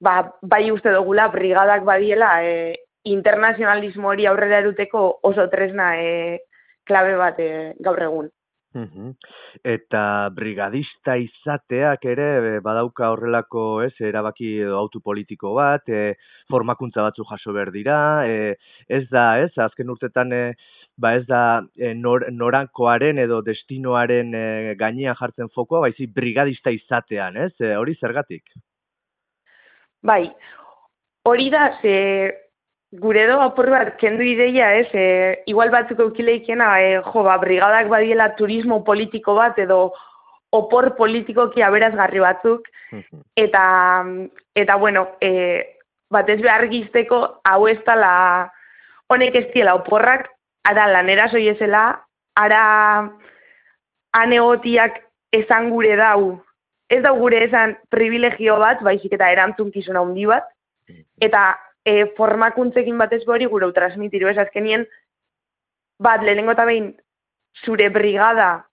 ba, 0.00 0.32
bai 0.42 0.70
uste 0.70 0.92
dugula 0.92 1.28
brigadak 1.32 1.84
badiela 1.84 2.36
e, 2.44 2.74
internazionalismo 3.04 4.08
hori 4.08 4.26
aurrera 4.26 4.60
eruteko 4.62 5.20
oso 5.22 5.48
tresna 5.52 5.94
e, 6.00 6.40
klabe 6.84 7.16
bat 7.20 7.40
e, 7.40 7.50
gaur 7.80 8.02
egun. 8.02 8.30
Eta 8.74 10.30
brigadista 10.34 11.14
izateak 11.20 12.04
ere 12.10 12.60
badauka 12.64 13.12
horrelako, 13.14 13.82
ez, 13.86 13.92
erabaki 14.02 14.50
edo 14.64 14.78
autopolitiko 14.80 15.54
bat, 15.54 15.86
e, 15.88 16.16
formakuntza 16.50 17.04
batzu 17.06 17.26
jaso 17.28 17.54
behar 17.54 17.70
dira, 17.74 17.98
e, 18.26 18.56
ez 18.88 19.04
da, 19.12 19.38
ez, 19.44 19.52
azken 19.62 19.94
urtetan 19.94 20.34
e, 20.34 20.42
ba 20.98 21.14
ez 21.14 21.24
da 21.30 21.62
e, 21.78 21.94
nor, 21.94 22.26
norankoaren 22.34 23.22
edo 23.22 23.40
destinoaren 23.46 24.34
e, 24.34 24.46
gainean 24.80 25.18
jartzen 25.20 25.50
fokoa, 25.54 25.86
baizi 25.86 26.10
brigadista 26.10 26.74
izatean, 26.74 27.38
ez, 27.46 27.52
e, 27.60 27.76
hori 27.78 27.94
zergatik? 28.00 28.56
Bai, 30.02 30.24
hori 31.30 31.46
da, 31.50 31.70
ze 31.80 32.43
gure 33.00 33.24
edo 33.24 33.40
apur 33.42 33.68
bat, 33.72 33.94
kendu 33.98 34.22
ideia, 34.22 34.74
ez, 34.78 34.88
e, 34.94 35.42
igual 35.50 35.70
batzuk 35.70 36.00
eukileikena, 36.04 36.68
e, 36.80 36.90
jo, 37.02 37.24
ba, 37.26 37.36
brigadak 37.42 37.88
badiela 37.90 38.34
turismo 38.38 38.82
politiko 38.84 39.34
bat, 39.38 39.58
edo 39.58 39.92
opor 40.54 40.92
politikoki 40.98 41.64
aberazgarri 41.66 42.22
batzuk, 42.22 42.68
eta, 43.36 43.64
eta 44.54 44.76
bueno, 44.78 45.08
e, 45.20 45.30
bat 46.14 46.30
ez 46.30 46.38
behar 46.42 46.68
gizteko, 46.70 47.20
hau 47.42 47.66
ez 47.66 47.80
tala, 47.86 48.12
honek 49.10 49.40
ez 49.40 49.46
diela 49.54 49.74
oporrak, 49.80 50.28
ara 50.68 50.86
lanera 50.92 51.26
soiezela, 51.32 51.84
ara 52.38 52.62
aneotiak 54.14 55.02
esan 55.34 55.70
gure 55.74 55.98
dau, 55.98 56.38
ez 56.88 57.02
da 57.02 57.10
gure 57.18 57.42
esan 57.48 57.74
privilegio 57.90 58.60
bat, 58.62 58.82
baizik 58.86 59.18
eta 59.18 59.32
erantzunkizuna 59.34 60.04
handi 60.04 60.30
bat, 60.30 60.46
eta 61.18 61.48
e, 61.84 62.06
formakuntzekin 62.16 62.98
batez 62.98 63.22
hori 63.28 63.46
gure 63.46 63.70
transmitiru 63.72 64.28
ez? 64.28 64.38
Azkenien, 64.38 64.86
bat, 66.00 66.22
lehenengo 66.22 66.52
eta 66.52 66.64
behin, 66.64 66.94
zure 67.64 67.88
brigada 67.90 68.66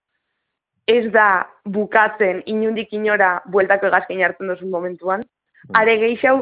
ez 0.86 1.12
da 1.12 1.46
bukatzen 1.64 2.42
inundik 2.50 2.92
inora 2.92 3.36
bueltako 3.46 3.86
egazkein 3.86 4.24
hartzen 4.24 4.50
duzun 4.50 4.70
momentuan, 4.70 5.22
are 5.78 5.96
gehixau 6.00 6.40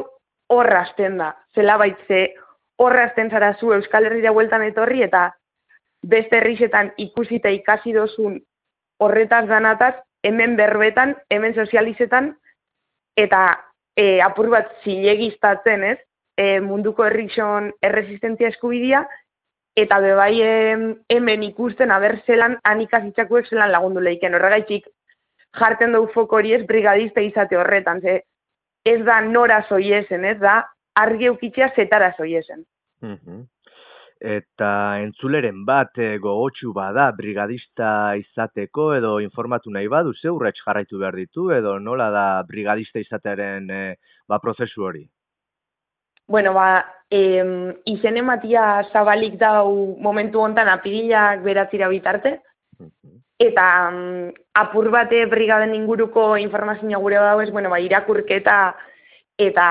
horrazten 0.49 1.19
da, 1.21 1.35
zela 1.55 1.77
baitze 1.77 2.31
horrazten 2.81 3.29
zara 3.29 3.53
zu 3.59 3.73
Euskal 3.75 4.07
Herria 4.09 4.31
bueltan 4.33 4.63
etorri 4.65 5.03
eta 5.05 5.27
beste 6.01 6.39
herrixetan 6.39 6.91
ikusita 6.97 7.51
ikasi 7.53 7.93
dozun 7.93 8.39
horretaz 9.01 9.45
danataz, 9.49 9.95
hemen 10.23 10.55
berbetan, 10.57 11.15
hemen 11.29 11.53
sozializetan, 11.55 12.31
eta 13.17 13.41
e, 13.97 14.21
apur 14.21 14.49
bat 14.53 14.69
zilegiztatzen, 14.83 15.83
ez? 15.93 15.99
E, 16.37 16.59
munduko 16.63 17.05
herrixon 17.05 17.71
erresistentzia 17.83 18.49
eskubidia, 18.53 19.03
eta 19.77 19.99
bebai 20.03 20.33
hemen 21.09 21.43
ikusten, 21.43 21.91
aber 21.91 22.19
zelan, 22.25 22.57
anikaz 22.63 23.03
itxakuek 23.07 23.47
zelan 23.49 23.71
lagundu 23.71 24.03
lehiken. 24.03 24.35
Horregaitik, 24.35 24.87
jarten 25.59 25.95
dugu 25.95 26.11
foko 26.13 26.39
hori 26.39 26.53
ez 26.57 26.63
brigadista 26.67 27.21
izate 27.21 27.59
horretan, 27.59 28.01
ze 28.01 28.21
ez 28.85 28.99
da 29.05 29.21
nora 29.21 29.61
zoiezen, 29.69 30.25
ez 30.25 30.39
da 30.39 30.61
argi 30.95 31.29
eukitzea 31.31 31.71
zetara 31.75 32.13
zoiezen. 32.17 32.65
Mhm 33.01 33.47
eta 34.21 35.01
entzuleren 35.01 35.63
bat 35.65 35.97
e, 35.97 36.17
gogotsu 36.21 36.71
bada 36.73 37.07
brigadista 37.17 38.13
izateko 38.19 38.91
edo 38.93 39.15
informatu 39.19 39.73
nahi 39.73 39.87
badu 39.89 40.13
ze 40.13 40.29
urrats 40.29 40.61
jarraitu 40.61 40.99
behar 41.01 41.15
ditu 41.17 41.49
edo 41.51 41.79
nola 41.79 42.11
da 42.13 42.25
brigadista 42.47 43.01
izatearen 43.01 43.69
e, 43.69 43.81
ba 44.29 44.37
prozesu 44.39 44.85
hori 44.85 45.07
Bueno, 46.31 46.53
ba, 46.53 46.85
em, 47.09 47.73
izen 47.83 48.15
ematia 48.15 48.87
zabalik 48.93 49.33
dau 49.35 49.97
momentu 49.99 50.39
hontan 50.39 50.69
apirilak 50.71 51.41
beratzira 51.43 51.89
bitarte, 51.91 52.37
eta 53.35 53.65
um, 53.89 54.29
apur 54.55 54.87
bate 54.93 55.25
brigaden 55.27 55.75
inguruko 55.75 56.37
informazioa 56.39 57.01
gure 57.03 57.19
dago 57.19 57.41
ez, 57.41 57.49
bueno, 57.51 57.69
ba, 57.69 57.81
irakurketa 57.83 58.77
eta, 59.37 59.65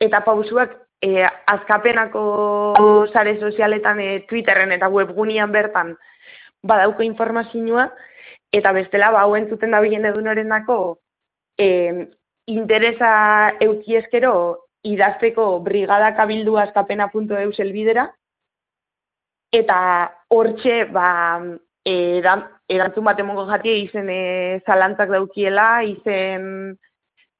eta 0.00 0.22
pausuak 0.24 0.72
e, 1.02 1.26
azkapenako 1.52 2.22
sare 3.12 3.36
sozialetan 3.40 4.00
e, 4.00 4.08
Twitterren 4.30 4.72
eta 4.72 4.88
webgunian 4.88 5.52
bertan 5.52 5.98
badauko 6.62 7.04
informazioa. 7.04 7.90
Eta 8.56 8.72
bestela 8.72 9.12
ba 9.12 9.26
hau 9.26 9.36
entzuten 9.36 9.76
dabilen 9.76 10.08
edun 10.08 10.32
e, 11.58 12.08
interesa 12.46 13.52
euki 13.60 13.96
eskero 13.96 14.69
idazteko 14.84 15.60
brigada 15.60 16.14
kabildu 16.16 16.56
azkapena.eu 16.58 17.52
zelbidera 17.52 18.06
eta 19.52 19.80
hortxe 20.30 20.84
ba 20.94 21.10
erantzun 21.84 23.04
bat 23.04 23.18
emongo 23.18 23.46
jatie 23.48 23.78
izen 23.82 24.08
e, 24.10 24.60
zalantzak 24.66 25.10
daukiela, 25.10 25.82
izen 25.82 26.76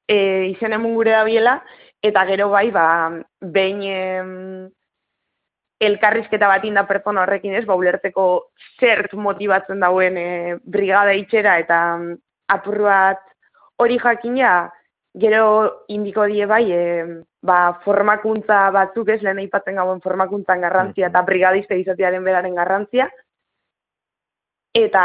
e, 0.07 0.17
izen 0.51 0.73
emun 0.73 0.95
gure 0.95 1.11
dabiela, 1.11 1.61
eta 2.01 2.25
gero 2.25 2.49
bai, 2.49 2.69
ba, 2.71 2.85
behin 3.39 3.83
em, 3.85 4.69
elkarrizketa 5.81 6.47
bat 6.47 6.65
inda 6.65 6.85
pertsona 6.89 7.23
horrekin 7.23 7.55
ez, 7.55 7.65
ba, 7.65 7.77
ulerteko 7.77 8.27
zert 8.79 9.13
motibatzen 9.13 9.79
dauen 9.79 10.17
e, 10.17 10.57
brigada 10.65 11.13
itxera 11.13 11.59
eta 11.61 11.81
apur 12.49 12.81
bat 12.81 13.21
hori 13.77 13.99
jakina, 14.01 14.71
gero 15.13 15.85
indiko 15.87 16.25
die 16.25 16.45
bai, 16.45 16.65
e, 16.71 17.21
ba, 17.41 17.79
formakuntza 17.85 18.69
batzuk 18.75 19.09
ez, 19.09 19.21
lehen 19.21 19.41
aipatzen 19.43 19.81
gauen 19.81 20.01
formakuntzan 20.01 20.61
garrantzia 20.61 21.09
eta 21.09 21.25
brigadista 21.27 21.75
izatearen 21.75 22.23
beraren 22.23 22.55
garrantzia. 22.55 23.09
Eta 24.77 25.03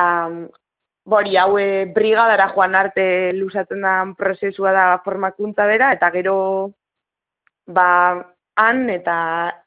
Bori, 1.07 1.37
hau 1.39 1.53
brigadara 1.95 2.49
joan 2.51 2.75
arte 2.75 3.33
lusatzen 3.37 3.85
da 3.87 3.93
prozesua 4.19 4.73
da 4.75 4.87
formakuntza 5.05 5.67
bera, 5.71 5.93
eta 5.95 6.11
gero 6.11 6.35
ba, 7.67 8.25
han 8.59 8.91
eta 8.91 9.17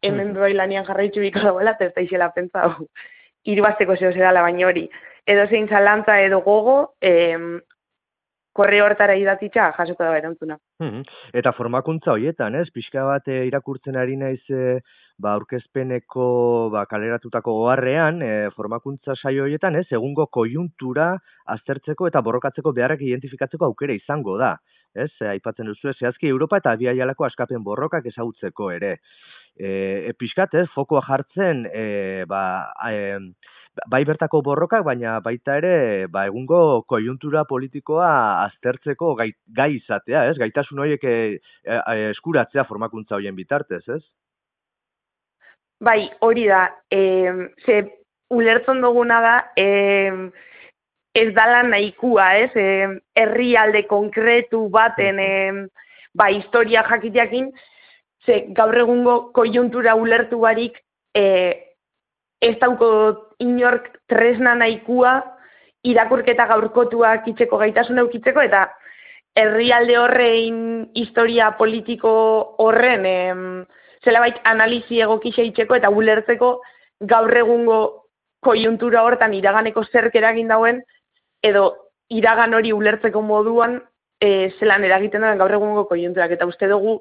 hemen 0.02 0.34
bai 0.36 0.52
lanian 0.54 0.84
jarraitzu 0.86 1.24
biko 1.24 1.40
dagoela, 1.46 1.78
ez 1.80 1.94
da 1.96 2.04
izela 2.04 2.28
pentsa, 2.36 2.66
irubazteko 3.54 3.96
zeo 3.96 4.12
zedala 4.12 4.44
baino 4.44 4.68
hori. 4.68 4.90
Edo 5.26 5.48
zein 5.48 5.70
zalantza 5.70 6.20
edo 6.22 6.42
gogo, 6.44 6.96
em, 7.00 7.62
korre 8.60 8.82
hortara 8.84 9.16
idatitza 9.20 9.70
jasoko 9.78 10.04
da 10.06 10.16
erantzuna. 10.20 10.58
Mm 10.84 11.04
Eta 11.42 11.54
formakuntza 11.56 12.14
horietan, 12.16 12.56
ez? 12.60 12.68
Pixka 12.76 13.06
bat 13.08 13.28
e, 13.32 13.44
irakurtzen 13.48 14.00
ari 14.00 14.18
naiz 14.20 14.42
e, 14.50 14.80
ba, 15.20 15.36
aurkezpeneko 15.38 16.26
ba, 16.74 16.86
kaleratutako 16.90 17.56
goharrean, 17.62 18.22
e, 18.26 18.34
formakuntza 18.56 19.16
saio 19.16 19.46
horietan, 19.46 19.80
ez? 19.80 19.88
Egungo 20.00 20.28
kojuntura 20.40 21.14
aztertzeko 21.56 22.10
eta 22.10 22.24
borrokatzeko 22.26 22.76
beharrak 22.76 23.06
identifikatzeko 23.08 23.70
aukera 23.70 23.96
izango 23.96 24.38
da 24.42 24.58
ez, 24.94 25.12
e, 25.22 25.28
aipatzen 25.36 25.70
duzu, 25.70 25.94
zehazki 25.94 26.30
Europa 26.30 26.60
eta 26.62 26.74
Abiaialako 26.76 27.28
askapen 27.28 27.64
borrokak 27.66 28.10
ezagutzeko 28.12 28.72
ere. 28.76 28.96
E, 29.60 29.70
e 30.10 30.14
pixkat, 30.18 30.56
ez, 30.62 30.68
fokoa 30.74 31.02
jartzen, 31.06 31.66
e, 31.68 32.26
ba, 32.30 32.44
e, 32.90 33.18
bai 33.88 34.04
bertako 34.06 34.42
borrokak, 34.42 34.84
baina 34.84 35.20
baita 35.24 35.58
ere, 35.60 36.08
ba, 36.12 36.26
egungo 36.28 36.84
kojuntura 36.90 37.46
politikoa 37.46 38.10
aztertzeko 38.46 39.14
gai, 39.16 39.32
gai 39.56 39.74
izatea, 39.78 40.26
ez, 40.30 40.38
gaitasun 40.42 40.80
horiek 40.80 41.04
e, 41.04 41.16
e, 41.64 41.78
eskuratzea 42.10 42.66
formakuntza 42.68 43.16
horien 43.16 43.38
bitartez, 43.38 43.84
ez? 43.88 44.02
Bai, 45.80 46.10
hori 46.26 46.46
da, 46.50 46.66
e, 46.92 47.02
ze 47.66 47.80
ulertzen 48.36 48.82
duguna 48.82 49.22
da, 49.24 49.36
e, 49.56 49.68
ez 51.16 51.30
dala 51.36 51.64
nahikua, 51.64 52.34
ez? 52.44 52.52
E, 52.56 52.68
herrialde 53.16 53.86
konkretu 53.88 54.68
baten 54.74 55.20
e, 55.24 55.32
ba, 56.14 56.30
historia 56.34 56.84
jakiteakin, 56.90 57.52
ze 58.26 58.46
gaur 58.56 58.78
egungo 58.78 59.32
kojuntura 59.34 59.96
ulertu 59.96 60.42
barik 60.44 60.78
e, 61.16 61.69
ez 62.42 62.56
dauko 62.60 62.90
inork 63.40 63.92
tresna 64.08 64.56
nahikua 64.56 65.14
irakurketa 65.84 66.46
gaurkotuak 66.48 67.28
itzeko 67.32 67.60
gaitasun 67.62 68.00
eukitzeko, 68.04 68.42
eta 68.42 68.68
herrialde 69.36 69.98
horrein 69.98 70.60
historia 70.96 71.52
politiko 71.58 72.12
horren 72.60 73.06
e, 73.06 73.18
zela 74.04 74.24
bait 74.24 74.40
analizi 74.44 75.02
egokisa 75.04 75.46
itzeko 75.48 75.78
eta 75.78 75.92
ulertzeko 75.92 76.60
gaur 77.12 77.36
egungo 77.38 77.80
kojuntura 78.44 79.04
hortan 79.04 79.34
iraganeko 79.36 79.84
zerk 79.92 80.16
eragin 80.16 80.48
dauen, 80.52 80.82
edo 81.44 81.64
iragan 82.10 82.54
hori 82.54 82.74
ulertzeko 82.74 83.22
moduan 83.22 83.80
e, 84.20 84.52
zelan 84.60 84.84
eragiten 84.84 85.24
den 85.24 85.40
gaur 85.40 85.54
egungo 85.56 85.86
kojunturak 85.88 86.36
eta 86.36 86.48
uste 86.50 86.68
dugu 86.68 87.00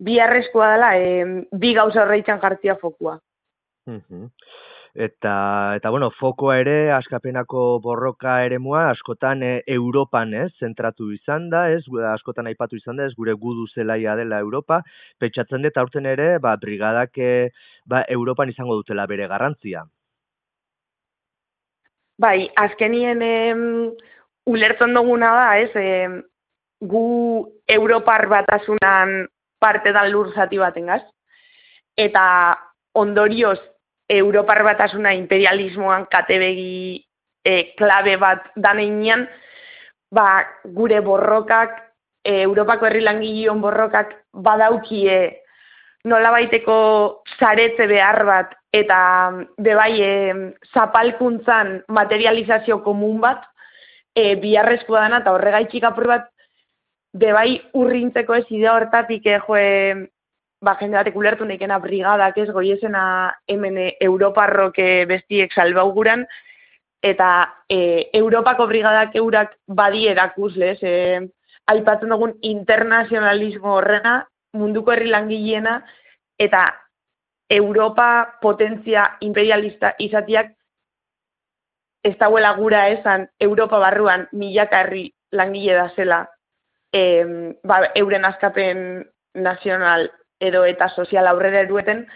bi 0.00 0.18
arreskoa 0.20 0.72
dela 0.74 0.90
e, 0.96 1.24
bi 1.52 1.74
gauza 1.76 2.02
horreitzan 2.02 2.40
jartzia 2.40 2.76
fokua. 2.80 3.18
Eta, 4.94 5.74
eta 5.78 5.90
bueno, 5.90 6.10
fokoa 6.10 6.56
ere, 6.58 6.90
askapenako 6.90 7.78
borroka 7.82 8.40
ere 8.42 8.58
mua, 8.58 8.88
askotan 8.90 9.44
e, 9.46 9.52
Europan 9.70 10.34
ez, 10.34 10.50
zentratu 10.58 11.12
izan 11.14 11.46
da, 11.50 11.68
ez, 11.70 11.84
askotan 12.10 12.50
aipatu 12.50 12.74
izan 12.76 12.98
da, 12.98 13.06
ez, 13.06 13.14
gure 13.14 13.36
gudu 13.38 13.68
zelaia 13.70 14.16
dela 14.18 14.40
Europa, 14.42 14.80
petxatzen 15.22 15.62
dut 15.62 15.78
aurten 15.78 16.10
ere, 16.10 16.38
ba, 16.42 16.56
brigadak 16.58 17.18
e, 17.18 17.30
ba, 17.86 18.02
Europan 18.08 18.50
izango 18.50 18.74
dutela 18.80 19.06
bere 19.06 19.30
garrantzia. 19.30 19.84
Bai, 22.18 22.50
azkenien 22.58 23.22
em, 23.22 23.62
ulertzen 24.50 24.94
duguna 24.98 25.30
da, 25.38 25.48
ez, 25.62 25.70
em, 25.78 26.18
gu 26.82 27.46
Europar 27.68 28.26
batasunan 28.26 29.28
parte 29.60 29.92
dan 29.92 30.10
lur 30.10 30.34
zati 30.34 30.58
baten. 30.58 30.90
Eta 31.96 32.24
ondorioz, 32.98 33.60
Europar 34.10 34.64
batasuna 34.66 35.12
imperialismoan 35.14 36.06
katebegi 36.10 36.98
e, 37.44 37.54
klabe 37.78 38.16
bat 38.18 38.50
daneinean, 38.56 39.28
ba, 40.10 40.42
gure 40.64 41.00
borrokak, 41.06 41.76
e, 42.24 42.42
Europako 42.42 42.88
herri 42.88 43.04
langilion 43.04 43.60
borrokak 43.62 44.16
badaukie 44.32 45.20
nola 46.04 46.30
baiteko 46.32 47.22
zaretze 47.38 47.86
behar 47.86 48.24
bat 48.24 48.54
eta 48.72 48.98
bebai 49.58 49.92
e, 50.00 50.12
zapalkuntzan 50.74 51.80
materializazio 51.88 52.80
komun 52.84 53.20
bat 53.20 53.44
e, 54.16 54.36
biharrezko 54.40 54.96
dana 54.96 55.20
eta 55.20 55.34
horregaitxik 55.34 55.84
apur 55.84 56.08
bat 56.08 56.30
bebai 57.12 57.60
urrintzeko 57.74 58.38
ez 58.38 58.46
idea 58.48 58.76
hortatik 58.78 59.26
e, 59.26 59.38
joe 59.46 60.06
ba, 60.60 60.76
jende 60.80 60.98
batek 60.98 61.16
ulertu 61.16 61.44
nekena 61.48 61.78
brigadak 61.80 62.38
ez 62.38 62.50
goiezena 62.52 63.02
hemen 63.48 63.78
e, 63.78 63.88
Europarrok 64.00 64.78
e, 64.78 65.04
bestiek 65.08 65.52
salbauguran 65.52 66.26
eta 67.02 67.30
e, 67.68 68.10
Europako 68.12 68.66
brigadak 68.68 69.16
eurak 69.16 69.56
badi 69.66 70.06
erakuz, 70.08 70.54
lez, 70.56 70.78
e, 70.82 71.20
aipatzen 71.70 72.12
dugun 72.12 72.34
internazionalismo 72.44 73.72
horrena, 73.78 74.26
munduko 74.52 74.92
herri 74.92 75.08
langileena, 75.08 75.78
eta 76.38 76.66
Europa 77.50 78.38
potentzia 78.42 79.06
imperialista 79.20 79.94
izatiak 79.98 80.52
ez 82.04 82.16
dauela 82.18 82.52
gura 82.56 82.86
esan 82.88 83.26
Europa 83.40 83.78
barruan 83.78 84.28
milaka 84.32 84.84
herri 84.84 85.10
langile 85.32 85.74
da 85.74 85.88
zela 85.96 86.20
e, 86.92 87.02
ba, 87.64 87.82
euren 87.94 88.24
askapen 88.24 89.04
nazional 89.34 90.08
edo 90.40 90.64
eta 90.64 90.88
sozial 90.88 91.28
aurrera 91.28 91.60
erueten, 91.60 92.06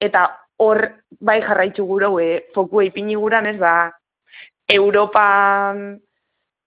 eta 0.00 0.28
hor 0.60 0.82
bai 1.20 1.40
jarraitzu 1.42 1.86
guro, 1.86 2.18
e, 2.20 2.46
foku 2.54 2.82
ipini 2.82 3.16
guran 3.16 3.46
ez, 3.46 3.56
ba, 3.58 3.90
Europa 4.68 5.24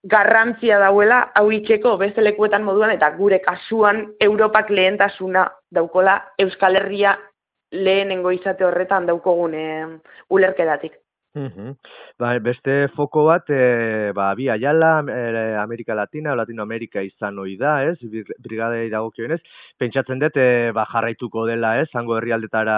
garrantzia 0.04 0.80
dauela 0.80 1.19
hau 1.36 1.45
itxeko 1.56 1.95
beste 1.97 2.21
lekuetan 2.21 2.65
moduan 2.67 2.91
eta 2.91 3.10
gure 3.15 3.39
kasuan 3.41 4.04
Europak 4.19 4.69
lehentasuna 4.69 5.45
daukola 5.71 6.17
Euskal 6.38 6.76
Herria 6.76 7.15
lehenengo 7.71 8.34
izate 8.36 8.65
horretan 8.65 9.08
daukogun 9.08 9.56
e, 9.56 9.63
ulerkedatik. 10.30 10.99
Mm 11.36 11.74
ba, 12.19 12.38
beste 12.39 12.74
foko 12.93 13.24
bat, 13.26 13.48
e, 13.50 14.12
ba, 14.13 14.28
bi 14.38 14.50
aiala, 14.54 14.91
e, 15.10 15.56
Amerika 15.58 15.96
Latina, 15.96 16.36
Latinoamerika 16.38 17.02
izan 17.02 17.39
hoi 17.41 17.56
da, 17.58 17.80
ez, 17.89 17.98
brigadei 18.46 18.89
dagokionez, 18.91 19.39
pentsatzen 19.82 20.22
dut, 20.22 20.38
e, 20.38 20.69
ba, 20.78 20.86
jarraituko 20.91 21.48
dela, 21.50 21.74
ez, 21.82 21.88
zango 21.91 22.19
herrialdetara, 22.19 22.78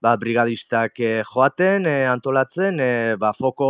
ba, 0.00 0.14
brigadistak 0.16 1.00
e, 1.00 1.24
joaten, 1.32 1.90
e, 1.90 1.96
antolatzen, 2.06 2.78
e, 2.78 3.16
ba, 3.18 3.32
foko 3.34 3.68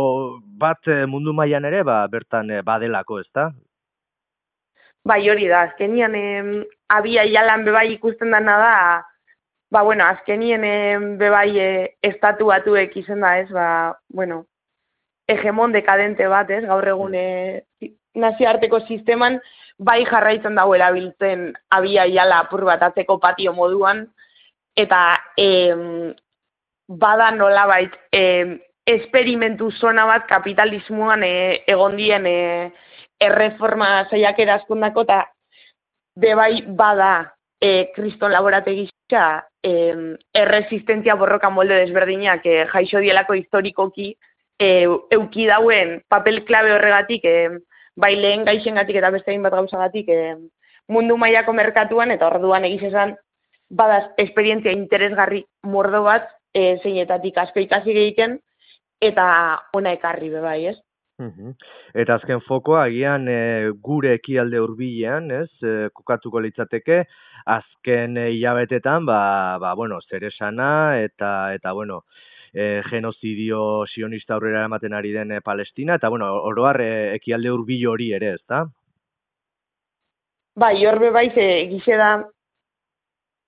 bat 0.61 0.93
mundu 1.09 1.33
mailan 1.33 1.65
ere, 1.65 1.81
ba, 1.83 2.03
bertan 2.07 2.53
e, 2.53 2.61
badelako, 2.61 3.19
ez 3.25 3.29
da? 3.33 3.49
Bai, 5.09 5.23
hori 5.31 5.49
da, 5.49 5.65
azkenian, 5.71 6.13
e, 6.13 6.65
abi 6.93 7.17
aialan 7.17 7.65
bebai 7.65 7.87
ikusten 7.95 8.29
dana 8.37 8.61
da, 8.61 8.75
ba, 9.71 9.81
bueno, 9.81 10.05
azkenien 10.05 11.17
bebai 11.17 11.59
e, 11.59 11.97
estatu 12.01 12.49
batuek 12.49 12.95
izen 12.97 13.21
da, 13.21 13.37
ez, 13.39 13.49
ba, 13.53 13.99
bueno, 14.09 14.45
hegemon 15.29 15.71
dekadente 15.71 16.27
bat, 16.27 16.49
ez, 16.49 16.63
gaur 16.65 16.87
egun 16.87 17.15
e, 17.15 17.61
nazioarteko 18.17 18.81
sisteman, 18.87 19.39
bai 19.77 20.01
jarraitzen 20.09 20.57
dago 20.57 20.73
erabiltzen 20.75 21.51
abia 21.71 22.05
iala 22.09 22.41
apur 22.43 22.65
bat 22.67 22.81
atzeko 22.89 23.19
patio 23.21 23.53
moduan, 23.53 24.07
eta 24.75 25.01
e, 25.37 25.47
bada 26.89 27.29
nola 27.31 27.65
bait, 27.69 27.93
e, 28.11 28.59
esperimentu 28.89 29.69
zona 29.71 30.07
bat 30.09 30.25
kapitalismoan 30.27 31.23
e, 31.23 31.33
egon 31.69 31.95
dien 31.99 32.25
e, 32.25 32.71
erreforma 33.21 34.07
zaiak 34.09 34.39
erazkundako, 34.39 35.05
eta 35.05 35.23
bebai 36.19 36.63
bada 36.65 37.35
kriston 37.59 38.31
laborategitza 38.31 39.23
eh, 39.63 40.15
erresistentzia 40.33 41.15
borroka 41.15 41.49
molde 41.49 41.75
desberdinak 41.81 42.45
eh, 42.45 42.65
jaixo 42.71 43.01
dielako 43.03 43.35
historikoki 43.35 44.13
eh, 44.59 44.87
euki 45.11 45.47
dauen 45.47 46.01
papel 46.07 46.43
klabe 46.45 46.71
horregatik 46.73 47.25
eh, 47.25 47.49
bai 47.95 48.15
lehen 48.15 48.45
gaixengatik 48.45 48.99
eta 48.99 49.11
beste 49.11 49.31
egin 49.31 49.43
bat 49.43 49.55
gauzagatik 49.55 50.09
eh, 50.09 50.35
mundu 50.87 51.17
mailako 51.17 51.53
merkatuan 51.53 52.11
eta 52.11 52.27
orduan 52.27 52.65
egiz 52.65 52.83
esan 52.91 53.15
badaz 53.69 54.05
esperientzia 54.17 54.73
interesgarri 54.73 55.43
mordo 55.63 56.03
bat 56.03 56.29
eh, 56.53 56.77
zeinetatik 56.83 57.37
asko 57.37 57.59
ikasi 57.59 57.93
gehiken 57.93 58.39
eta 59.01 59.25
ona 59.73 59.93
ekarri 59.95 60.29
be 60.29 60.41
bai, 60.43 60.65
ez? 60.73 60.77
Eta 61.19 62.15
azken 62.15 62.39
fokoa 62.45 62.85
agian 62.87 63.27
e, 63.27 63.71
gure 63.83 64.13
ekialde 64.15 64.59
hurbilean, 64.63 65.29
ez? 65.35 65.49
E, 65.59 65.89
kokatuko 65.93 66.39
litzateke 66.39 67.03
azken 67.45 68.15
hilabetetan, 68.23 69.05
ba, 69.05 69.57
ba 69.59 69.73
bueno, 69.75 69.99
zer 70.01 70.23
esana 70.29 70.99
eta 71.03 71.53
eta 71.53 71.73
bueno, 71.73 72.03
e, 72.53 72.81
genozidio 72.89 73.85
sionista 73.87 74.35
aurrera 74.35 74.63
ematen 74.65 74.93
ari 74.93 75.11
den 75.11 75.39
Palestina 75.43 75.95
eta 75.95 76.09
bueno, 76.09 76.31
oro 76.33 76.67
har 76.67 76.81
e, 76.81 76.91
ekialde 77.15 77.51
hurbil 77.51 77.87
hori 77.87 78.11
ere, 78.13 78.33
ezta? 78.39 78.65
Bai, 80.59 80.85
horbe 80.85 81.11
bai 81.11 81.29
ze 81.31 81.47
gize 81.71 81.97
da 81.97 82.13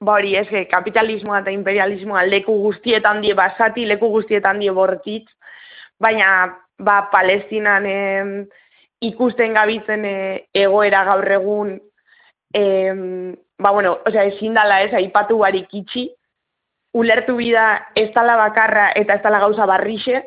ba 0.01 0.17
hori, 0.17 0.35
ez, 0.35 0.47
kapitalismoa 0.69 1.39
eta 1.43 1.51
imperialismoa 1.53 2.25
leku 2.25 2.55
guztietan 2.63 3.21
die 3.21 3.33
basati, 3.37 3.85
leku 3.85 4.09
guztietan 4.09 4.59
die 4.59 4.71
bortitz, 4.73 5.29
baina 6.01 6.57
ba, 6.81 7.09
Palestinan 7.11 7.85
e, 7.85 7.97
ikusten 9.01 9.53
gabitzen 9.53 10.05
e, 10.05 10.15
egoera 10.53 11.03
gaur 11.07 11.31
egun, 11.37 11.75
e, 12.53 12.63
ba, 13.61 13.71
bueno, 13.71 13.99
osea, 14.05 14.25
ezin 14.33 14.57
dala 14.57 14.81
ez, 14.83 14.93
aipatu 14.97 15.39
barik 15.41 15.71
itxi, 15.77 16.09
ulertu 16.97 17.37
bida 17.37 17.87
ez 17.95 18.09
dala 18.13 18.35
bakarra 18.39 18.91
eta 18.99 19.15
ez 19.15 19.23
dala 19.23 19.39
gauza 19.39 19.65
barrixe, 19.69 20.23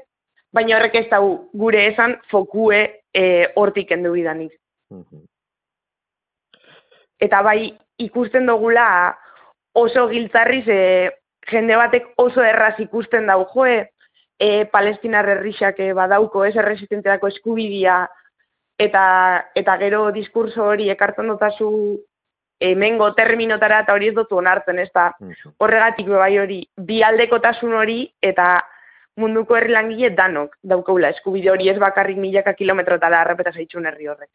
baina 0.55 0.79
horrek 0.79 0.95
ez 1.03 1.09
dau 1.11 1.51
gure 1.53 1.89
esan 1.91 2.17
fokue 2.31 2.81
e, 3.13 3.25
hortik 3.57 3.91
endu 3.93 4.15
bidanik. 4.15 4.55
Eta 7.21 7.43
bai, 7.43 7.75
ikusten 7.99 8.47
dugula 8.47 8.87
oso 9.75 10.07
giltzarriz, 10.09 10.65
e, 10.69 11.11
jende 11.51 11.77
batek 11.77 12.07
oso 12.23 12.43
erraz 12.43 12.79
ikusten 12.81 13.27
dau 13.27 13.45
joe, 13.53 13.83
e, 14.39 14.67
palestinar 14.67 15.29
herrixak 15.29 15.81
e, 15.81 15.93
badauko, 15.93 16.45
ez 16.45 16.57
erresistenteako 16.57 17.31
eskubidia, 17.33 18.05
eta, 18.79 19.05
eta 19.55 19.77
gero 19.79 20.11
diskurso 20.13 20.65
hori 20.73 20.91
ekartzen 20.91 21.31
dotazu 21.31 21.71
hemengo 22.61 23.13
terminotara 23.15 23.81
eta 23.85 23.95
hori 23.95 24.09
ez 24.11 24.15
dutu 24.15 24.39
onartzen, 24.39 24.79
ez 24.79 24.91
da 24.95 25.11
horregatik 25.59 26.09
bai 26.09 26.39
hori, 26.39 26.61
bi 26.77 27.03
aldekotasun 27.03 27.75
hori 27.75 27.99
eta 28.23 28.63
munduko 29.21 29.57
herri 29.57 29.75
langile 29.75 30.11
danok 30.11 30.57
daukaula 30.63 31.13
eskubide 31.15 31.51
hori 31.51 31.69
ez 31.71 31.79
bakarrik 31.79 32.19
milaka 32.19 32.55
kilometrotara 32.59 33.21
arrepeta 33.21 33.53
zaitzun 33.53 33.87
herri 33.87 34.09
horrek. 34.11 34.31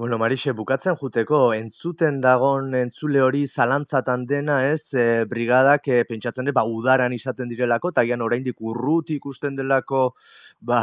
Bueno, 0.00 0.16
Marixe, 0.16 0.54
bukatzen 0.56 0.94
juteko, 0.96 1.38
entzuten 1.52 2.22
dagon 2.24 2.70
entzule 2.78 3.20
hori 3.20 3.42
zalantzatan 3.52 4.22
dena 4.30 4.54
ez, 4.70 4.80
e, 4.96 5.26
brigadak 5.28 5.90
e, 5.92 5.98
pentsatzen 6.08 6.48
dut, 6.48 6.54
ba, 6.56 6.62
udaran 6.64 7.12
izaten 7.12 7.52
direlako, 7.52 7.90
eta 7.92 8.06
gian 8.08 8.24
oraindik 8.24 8.64
urrut 8.64 9.12
ikusten 9.12 9.60
delako, 9.60 10.14
ba, 10.64 10.80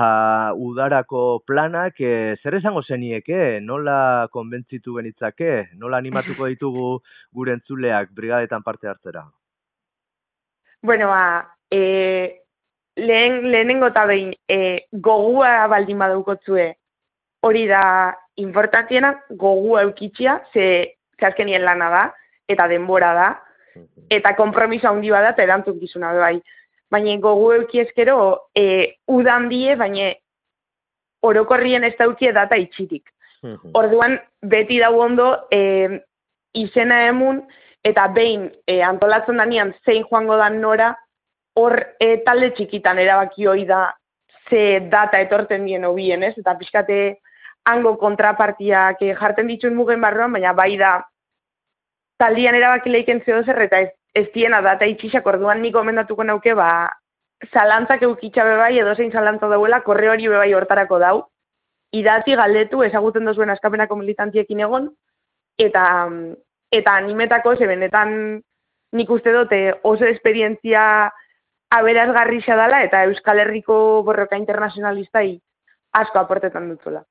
udarako 0.53 1.25
planak, 1.49 1.97
e, 1.97 2.38
zer 2.43 2.60
esango 2.60 2.86
zenieke, 2.86 3.41
nola 3.65 3.97
konbentzitu 4.30 4.99
genitzake, 5.01 5.51
nola 5.82 5.97
animatuko 5.97 6.45
ditugu 6.53 6.88
gure 7.34 7.58
entzuleak 7.58 8.13
brigadetan 8.13 8.62
parte 8.62 8.93
hartzera? 8.93 9.25
Bueno, 10.86 11.10
ba, 11.10 11.23
e, 11.73 12.43
lehen, 13.01 13.47
lehenengo 13.49 13.89
eta 13.89 14.06
behin, 14.06 14.36
e, 14.45 14.84
gogua 14.93 15.63
baldin 15.73 16.06
badaukotzue, 16.06 16.75
hori 17.41 17.65
da 17.67 18.15
importantiena 18.38 19.13
gogu 19.30 19.78
eukitxia, 19.80 20.41
ze, 20.54 20.95
ze 21.19 21.60
lana 21.60 21.89
da, 21.89 22.13
eta 22.47 22.67
denbora 22.67 23.13
da, 23.13 23.43
eta 24.10 24.36
kompromisa 24.36 24.89
handi 24.89 25.10
bada, 25.12 25.30
eta 25.30 25.43
erantzuk 25.43 25.80
gizuna 25.80 26.13
bai. 26.13 26.41
Baina 26.89 27.17
gogu 27.19 27.52
eukiezkero, 27.54 28.50
e, 28.56 28.95
udan 29.08 29.50
die, 29.50 29.76
baina 29.76 30.13
orokorrien 31.21 31.84
ez 31.84 31.95
daukie 31.97 32.32
data 32.32 32.56
itxitik. 32.56 33.10
Orduan, 33.73 34.17
beti 34.41 34.80
dau 34.80 35.00
ondo, 35.00 35.47
e, 35.52 36.00
izena 36.54 37.06
emun, 37.08 37.43
eta 37.84 38.08
behin 38.08 38.50
e, 38.67 38.82
antolatzen 38.82 39.38
danean 39.38 39.73
zein 39.86 40.06
joango 40.10 40.38
dan 40.38 40.62
nora, 40.62 40.95
hor 41.58 41.78
e, 42.00 42.17
talde 42.26 42.52
txikitan 42.56 43.00
erabaki 43.00 43.47
hoi 43.47 43.65
da 43.65 43.93
ze 44.50 44.80
data 44.91 45.19
etorten 45.19 45.65
dien 45.65 45.86
hobien, 45.86 46.23
ez? 46.23 46.36
Eta 46.38 46.56
pixkate 46.60 47.19
hango 47.67 47.97
kontrapartiak 47.99 49.01
eh, 49.03 49.13
jarten 49.19 49.47
dituen 49.51 49.75
mugen 49.75 50.01
barruan, 50.01 50.32
baina 50.32 50.53
bai 50.56 50.73
da 50.80 50.91
taldian 52.17 52.56
erabaki 52.56 52.93
leiken 52.93 53.21
zeo 53.25 53.43
zer, 53.43 53.60
eta 53.67 53.82
ez, 53.86 53.91
ez 54.15 54.27
diena 54.34 54.62
data 54.65 54.88
itxixak 54.89 55.27
orduan 55.27 55.62
nik 55.62 55.75
omendatuko 55.75 56.23
nauke, 56.23 56.56
ba, 56.58 56.69
zalantzak 57.53 58.06
eukitxa 58.08 58.45
bebai, 58.47 58.77
edo 58.80 58.95
zein 58.95 59.12
zalantza 59.12 59.49
dauela, 59.51 59.82
korre 59.86 60.10
hori 60.10 60.30
bebai 60.32 60.53
hortarako 60.58 60.99
dau, 61.03 61.17
idatzi 61.93 62.36
galdetu, 62.39 62.82
ezaguten 62.88 63.27
dozuen 63.27 63.51
askapenako 63.53 63.99
militantiekin 63.99 64.63
egon, 64.65 64.89
eta, 65.60 65.84
eta 66.71 66.95
animetako, 67.03 67.56
ze 67.58 67.67
benetan 67.69 68.15
nik 68.97 69.12
uste 69.12 69.34
dute 69.36 69.60
oso 69.84 70.08
esperientzia 70.08 71.12
aberazgarri 71.69 72.39
dela, 72.47 72.82
eta 72.84 73.03
Euskal 73.12 73.39
Herriko 73.43 74.03
borroka 74.03 74.38
internazionalistai 74.39 75.39
asko 75.93 76.19
aportetan 76.19 76.69
dutzola. 76.69 77.03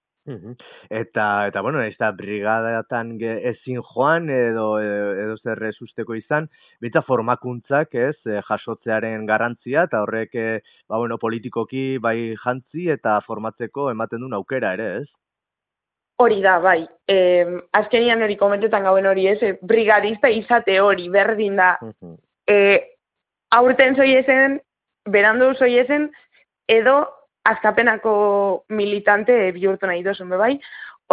Eta, 0.90 1.46
eta 1.46 1.60
bueno, 1.62 1.82
ez 1.82 1.94
da 1.98 2.10
brigadatan 2.12 3.14
ezin 3.20 3.82
joan 3.92 4.30
edo, 4.30 4.66
edo 4.80 5.36
zer 5.38 5.62
usteko 5.80 6.16
izan, 6.18 6.48
bita 6.80 7.02
formakuntzak 7.06 7.94
ez, 7.94 8.16
eh, 8.26 8.40
jasotzearen 8.48 9.26
garrantzia 9.26 9.84
eta 9.86 10.02
horrek, 10.02 10.34
eh, 10.34 10.60
ba, 10.88 10.98
bueno, 10.98 11.18
politikoki 11.18 11.98
bai 11.98 12.34
jantzi 12.42 12.90
eta 12.90 13.20
formatzeko 13.26 13.90
ematen 13.90 14.20
duen 14.20 14.34
aukera 14.34 14.74
ere, 14.74 14.90
ez? 15.02 15.08
Hori 16.18 16.40
da, 16.40 16.58
bai. 16.64 16.86
E, 17.12 17.16
azkenian 17.76 18.22
hori 18.24 18.38
komentetan 18.40 18.86
gauen 18.88 19.06
hori 19.06 19.26
ez, 19.28 19.36
e, 19.44 19.58
brigadista 19.60 20.30
izate 20.32 20.78
hori, 20.80 21.10
berdin 21.12 21.58
da. 21.60 21.74
E, 22.48 22.56
aurten 23.52 23.98
zoiezen, 24.00 24.56
berandu 25.12 25.52
zoiezen, 25.58 26.08
edo 26.72 26.96
azkapenako 27.50 28.14
militante 28.68 29.52
bihurtu 29.56 29.86
nahi 29.86 30.02
dozun, 30.04 30.30
bebai, 30.32 30.56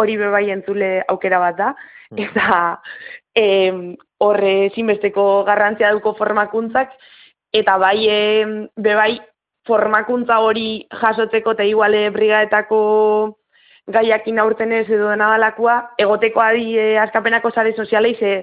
hori 0.00 0.16
bebai 0.18 0.48
entzule 0.50 1.02
aukera 1.08 1.38
bat 1.42 1.58
da, 1.58 1.74
eta 2.26 2.80
e, 3.36 3.44
horre 4.24 4.54
zinbesteko 4.74 5.44
garrantzia 5.46 5.92
duko 5.94 6.14
formakuntzak, 6.18 6.92
eta 7.54 7.78
bai, 7.78 7.98
e, 8.08 8.18
bebai, 8.76 9.14
formakuntza 9.64 10.40
hori 10.44 10.84
jasotzeko 11.00 11.54
eta 11.56 11.64
iguale 11.64 12.08
brigadetako 12.12 12.80
gaiakin 13.94 14.38
aurten 14.40 14.72
ez 14.72 14.86
edo 14.88 15.08
dena 15.10 15.30
dalakua, 15.34 15.76
egoteko 16.00 16.40
adi 16.40 16.76
e, 16.78 16.86
askapenako 17.00 17.50
sare 17.52 17.74
sozialei 17.76 18.14
ze 18.16 18.34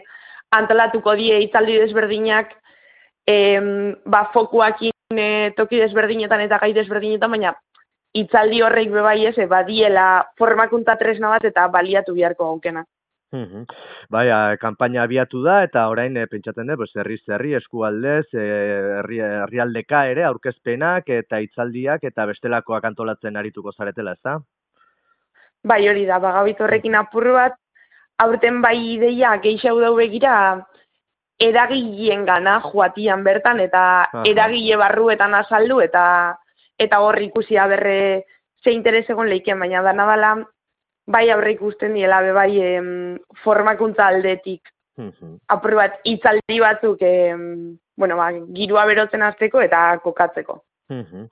antolatuko 0.51 1.15
die 1.15 1.39
itzaldi 1.45 1.77
desberdinak 1.79 2.53
e, 3.27 3.35
ba, 4.05 4.27
fokuakin 4.33 5.17
e, 5.17 5.51
toki 5.57 5.79
desberdinetan 5.81 6.41
eta 6.45 6.59
gai 6.61 6.73
desberdinetan, 6.77 7.31
baina 7.31 7.53
itzaldi 8.13 8.61
horreik 8.61 8.91
bebai 8.91 9.25
ez, 9.29 9.37
e, 9.37 9.45
badiela 9.47 10.07
formakuntza 10.37 10.97
tresna 10.99 11.29
bat 11.35 11.45
eta 11.45 11.67
baliatu 11.67 12.13
biharko 12.13 12.49
gaukena. 12.51 12.83
Mhm. 13.31 13.63
Bai, 14.11 14.27
kanpaina 14.59 15.03
abiatu 15.03 15.39
da 15.43 15.61
eta 15.63 15.85
orain 15.87 16.17
e, 16.17 16.25
pentsatzen 16.27 16.67
dut, 16.67 16.81
pues 16.81 16.95
herri 16.95 17.17
zerri 17.25 17.53
eskualdez, 17.55 18.25
herri 18.33 19.21
herrialdeka 19.23 20.05
ere 20.11 20.25
aurkezpenak 20.27 21.07
eta 21.09 21.39
hitzaldiak 21.39 22.03
eta 22.03 22.25
bestelakoak 22.25 22.85
antolatzen 22.91 23.37
arituko 23.37 23.71
zaretela, 23.71 24.17
ezta? 24.19 24.41
Bai, 25.63 25.87
hori 25.87 26.05
da, 26.05 26.19
bagabit 26.19 26.59
horrekin 26.59 26.95
apur 26.99 27.31
bat, 27.31 27.55
aurten 28.21 28.61
bai 28.61 28.77
ideia 28.95 29.35
geixau 29.43 29.79
dau 29.81 29.95
begira 29.97 30.35
eragileen 31.41 32.25
gana 32.25 32.59
joatian 32.67 33.23
bertan 33.25 33.61
eta 33.63 33.83
Aha. 34.03 34.23
eragile 34.29 34.77
barruetan 34.81 35.33
azaldu 35.33 35.79
eta 35.81 36.03
eta 36.81 36.99
hor 37.05 37.19
ikusia 37.21 37.67
berre 37.67 38.25
ze 38.63 38.73
interes 38.73 39.09
egon 39.09 39.29
leiken, 39.29 39.59
baina 39.59 39.81
da 39.81 39.93
nabala 39.93 40.35
bai 41.11 41.29
aurre 41.29 41.55
ikusten 41.55 41.95
diela 41.97 42.21
be 42.21 42.33
bai 42.33 42.51
em, 42.61 42.91
formakuntza 43.43 44.07
aldetik. 44.07 44.69
Mm 44.97 45.37
Apur 45.49 45.75
bat 45.79 45.99
hitzaldi 46.05 46.59
batzuk 46.61 47.01
em, 47.01 47.77
bueno, 47.97 48.17
ba, 48.17 48.29
girua 48.55 48.85
berotzen 48.89 49.23
hasteko 49.25 49.61
eta 49.61 49.99
kokatzeko. 50.03 50.61
Mm 50.89 51.27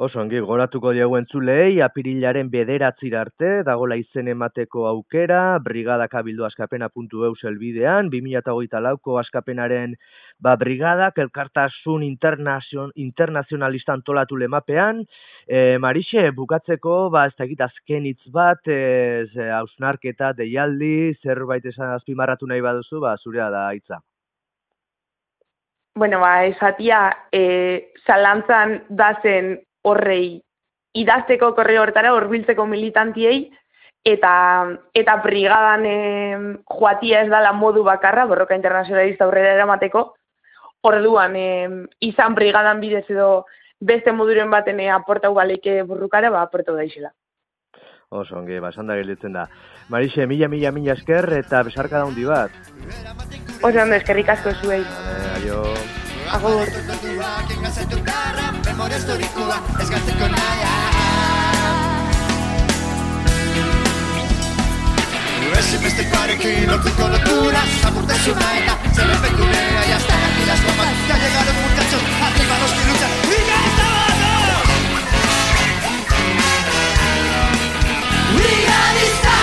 Oso, 0.00 0.16
ongi, 0.22 0.38
goratuko 0.40 0.94
diegu 0.96 1.18
entzulei, 1.18 1.74
apirilaren 1.84 2.48
bederatzir 2.48 3.12
arte, 3.20 3.50
dagola 3.66 3.98
izen 4.00 4.30
emateko 4.32 4.86
aukera, 4.88 5.58
brigadak 5.60 6.16
abildu 6.22 6.46
askapena 6.46 6.88
puntu 6.88 7.26
eus 7.28 7.44
elbidean, 7.44 8.08
2008 8.14 8.80
lauko 8.86 9.18
askapenaren 9.20 9.98
ba, 10.40 10.56
brigadak, 10.56 11.20
elkartasun 11.26 12.08
internazion, 12.08 12.96
internazionalista 12.96 13.92
antolatu 13.92 14.40
lemapean, 14.40 15.04
e, 15.44 15.76
Marixe, 15.84 16.30
bukatzeko, 16.32 16.96
ba, 17.12 17.28
ez 17.28 17.36
da 17.36 17.68
azken 17.68 18.08
hitz 18.08 18.32
bat, 18.32 18.64
ez, 18.72 19.28
hausnarketa, 19.60 20.32
deialdi, 20.32 21.12
zerbait 21.20 21.66
esan 21.66 21.92
azpimarratu 22.00 22.48
nahi 22.48 22.64
baduzu, 22.64 23.04
ba, 23.04 23.18
zurea 23.20 23.52
da 23.52 23.68
hitza. 23.76 24.00
Bueno, 25.92 26.24
ba, 26.24 26.46
esatia, 26.48 27.26
e, 27.30 27.90
zalantzan 28.08 28.80
dazen 28.88 29.58
horrei 29.82 30.40
idazteko 30.94 31.52
korre 31.54 31.78
hortara 31.78 32.12
horbiltzeko 32.14 32.66
militantiei 32.66 33.50
eta 34.04 34.32
eta 34.96 35.16
brigadan 35.24 35.84
e, 35.86 35.96
joatia 36.64 37.22
ez 37.22 37.30
dala 37.30 37.52
modu 37.52 37.84
bakarra 37.84 38.26
borroka 38.26 38.56
internazionalista 38.56 39.24
aurrera 39.26 39.54
eramateko 39.54 40.04
orduan 40.82 41.36
e, 41.36 41.48
izan 42.00 42.34
brigadan 42.34 42.80
bidez 42.80 43.04
edo 43.08 43.46
beste 43.80 44.12
moduren 44.12 44.50
baten 44.50 44.80
e, 44.80 44.90
aporta 44.90 45.30
ugaleike 45.30 45.82
burrukara 45.84 46.30
ba 46.30 46.42
aporta 46.42 46.72
daixela 46.72 47.12
Oso, 48.10 48.34
ongi, 48.40 48.56
basan 48.58 48.88
da 48.90 48.96
gelditzen 48.98 49.36
da. 49.36 49.44
Marixe, 49.86 50.24
mila, 50.26 50.48
mila, 50.50 50.72
mila 50.74 50.96
esker 50.96 51.30
eta 51.36 51.62
besarka 51.62 52.00
da 52.02 52.26
bat. 52.26 52.50
Oso, 53.62 53.78
ondo, 53.84 53.94
eskerrik 53.94 54.28
asko 54.34 54.50
zuei. 54.64 54.82
aio. 55.36 55.62
Agur. 56.34 56.66
Memoria 58.80 58.96
historikoa 58.96 59.56
ez 59.82 59.88
galtzeko 59.92 60.26
naia 60.32 60.68
Ezinbestekoarekin 65.58 66.64
lortzeko 66.70 67.08
lotura 67.12 67.60
Zapurtezuna 67.82 68.48
eta 68.62 68.78
zerrepekulea 68.94 69.82
Ya 69.90 69.98
están 69.98 70.24
aquí 70.30 70.46
las 70.46 70.64
bombas 70.64 70.96
Ya 71.10 71.18
llegaron 71.24 71.60
muchachos 71.60 72.02
Arriba 72.28 72.56
los 72.62 72.72
que 72.78 72.82
luchan 72.88 73.12
¡Brigadista! 73.28 73.88
¡Brigadista! 78.38 79.36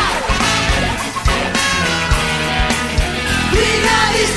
¡Brigadista! 3.52 4.37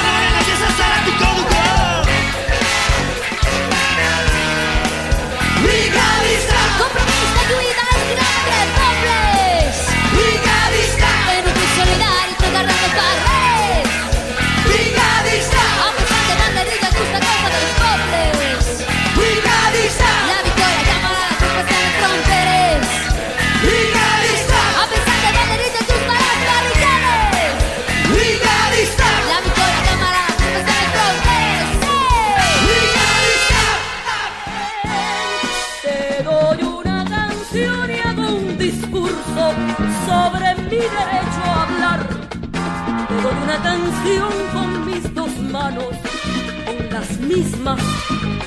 misma 47.35 47.75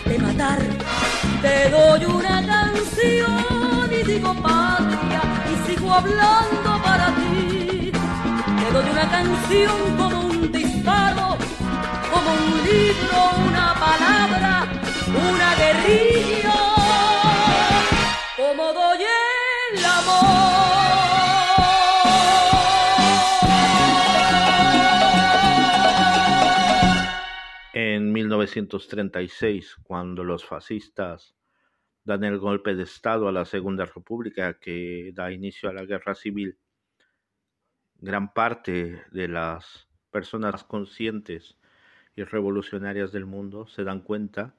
de 0.05 0.19
matar. 0.19 0.61
Te 1.43 1.71
doy 1.71 2.05
una 2.05 2.37
canción 2.47 3.93
y 3.99 4.03
digo 4.11 4.35
patria 4.35 5.23
y 5.53 5.55
sigo 5.67 5.93
hablando 5.93 6.71
para 6.83 7.07
ti. 7.17 7.93
Te 8.61 8.73
doy 8.73 8.87
una 8.91 9.07
canción 9.11 9.97
como 9.97 10.21
un 10.27 10.53
disparo, 10.53 11.37
como 12.13 12.31
un 12.45 12.53
libro, 12.71 13.19
una 13.49 13.75
palabra, 13.85 14.53
una 15.31 15.49
guerrilla. 15.61 16.64
1936, 28.37 29.77
cuando 29.83 30.25
los 30.25 30.45
fascistas 30.45 31.37
dan 32.05 32.25
el 32.25 32.39
golpe 32.39 32.75
de 32.75 32.83
Estado 32.83 33.29
a 33.29 33.33
la 33.33 33.45
Segunda 33.45 33.85
República 33.87 34.59
que 34.59 35.13
da 35.15 35.33
inicio 35.33 35.69
a 35.69 35.73
la 35.73 35.85
guerra 35.85 36.15
civil, 36.15 36.59
gran 37.97 38.33
parte 38.35 39.03
de 39.11 39.29
las 39.29 39.89
personas 40.11 40.65
conscientes 40.65 41.57
y 42.17 42.25
revolucionarias 42.25 43.13
del 43.13 43.27
mundo 43.27 43.67
se 43.67 43.85
dan 43.85 44.01
cuenta 44.01 44.55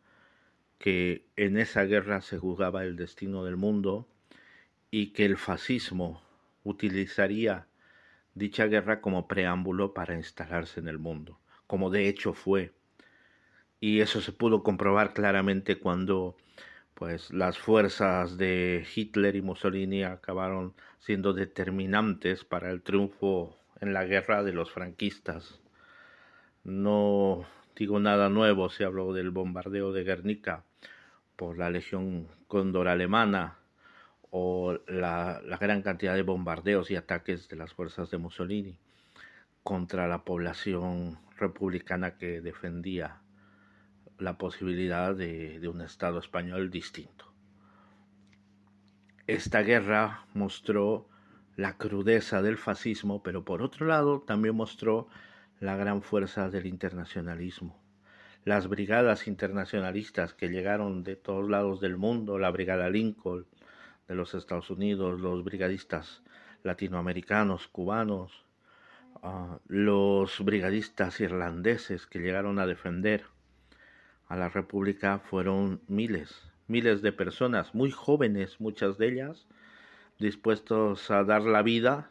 que 0.77 1.27
en 1.35 1.57
esa 1.57 1.83
guerra 1.83 2.21
se 2.21 2.38
jugaba 2.38 2.83
el 2.83 2.95
destino 2.95 3.45
del 3.45 3.57
mundo 3.57 4.07
y 4.91 5.13
que 5.13 5.25
el 5.25 5.38
fascismo 5.38 6.21
utilizaría 6.63 7.67
dicha 8.33 8.65
guerra 8.65 9.01
como 9.01 9.27
preámbulo 9.27 9.93
para 9.93 10.15
instalarse 10.15 10.79
en 10.79 10.88
el 10.88 10.99
mundo, 10.99 11.39
como 11.67 11.89
de 11.89 12.09
hecho 12.09 12.33
fue. 12.33 12.73
Y 13.79 14.01
eso 14.01 14.21
se 14.21 14.31
pudo 14.31 14.63
comprobar 14.63 15.13
claramente 15.13 15.77
cuando 15.77 16.35
pues 16.95 17.31
las 17.33 17.57
fuerzas 17.57 18.38
de 18.38 18.88
Hitler 18.95 19.35
y 19.35 19.41
Mussolini 19.41 20.03
acabaron 20.03 20.73
siendo 20.99 21.33
determinantes 21.33 22.45
para 22.45 22.71
el 22.71 22.81
triunfo 22.81 23.57
en 23.81 23.93
la 23.93 24.05
guerra 24.05 24.43
de 24.43 24.53
los 24.53 24.71
franquistas. 24.71 25.59
No 26.63 27.45
digo 27.75 27.99
nada 27.99 28.29
nuevo 28.29 28.69
si 28.69 28.83
hablo 28.83 29.13
del 29.13 29.29
bombardeo 29.29 29.91
de 29.91 30.03
Guernica 30.03 30.63
por 31.35 31.57
la 31.57 31.69
Legión 31.69 32.27
Cóndor 32.47 32.88
alemana 32.88 33.57
o 34.31 34.79
la, 34.88 35.41
la, 35.45 35.57
gran 35.57 35.81
cantidad 35.81 36.15
de 36.15 36.21
bombardeos 36.21 36.89
y 36.91 36.95
ataques 36.95 37.49
de 37.49 37.57
las 37.57 37.73
fuerzas 37.73 38.09
de 38.09 38.17
Mussolini 38.17 38.77
contra 39.63 40.07
la 40.07 40.23
población 40.23 41.19
republicana 41.38 42.17
que 42.17 42.41
defendía 42.41 43.21
la 44.19 44.38
posibilidad 44.38 45.15
de, 45.15 45.67
un 45.67 45.82
Estado 45.82 46.19
español 46.19 46.69
distinto. 46.69 47.25
Esta 49.28 49.62
guerra 49.62 50.25
mostró 50.34 51.10
la 51.56 51.78
crudeza 51.78 52.41
del 52.41 52.58
fascismo, 52.58 53.23
pero 53.23 53.43
por 53.43 53.62
otro 53.62 53.88
lado 53.88 54.21
también 54.21 54.56
mostró 54.56 55.08
la 55.60 55.75
gran 55.75 56.01
fuerza 56.01 56.49
del 56.49 56.65
internacionalismo. 56.65 57.80
Las 58.43 58.67
brigadas 58.67 59.28
internacionalistas 59.28 60.34
que 60.34 60.49
llegaron 60.49 61.04
de 61.04 61.15
todos 61.15 61.49
lados 61.49 61.82
del 61.82 61.97
mundo, 61.97 62.38
la 62.38 62.51
Brigada 62.51 62.89
Lincoln, 62.89 63.47
de 64.08 64.15
los 64.15 64.36
Estados 64.36 64.69
Unidos, 64.69 65.19
los 65.19 65.43
brigadistas 65.43 66.21
latinoamericanos, 66.62 67.67
cubanos, 67.67 68.45
uh, 69.23 69.58
los 69.67 70.43
brigadistas 70.43 71.19
irlandeses 71.19 72.06
que 72.06 72.19
llegaron 72.19 72.60
a 72.60 72.67
defender 72.67 73.25
a 74.27 74.35
la 74.35 74.49
República 74.49 75.19
fueron 75.19 75.81
miles, 75.88 76.51
miles 76.67 77.01
de 77.01 77.11
personas, 77.11 77.75
muy 77.75 77.91
jóvenes, 77.91 78.59
muchas 78.59 78.97
de 78.97 79.09
ellas, 79.09 79.47
dispuestos 80.19 81.11
a 81.11 81.23
dar 81.23 81.43
la 81.43 81.61
vida 81.61 82.09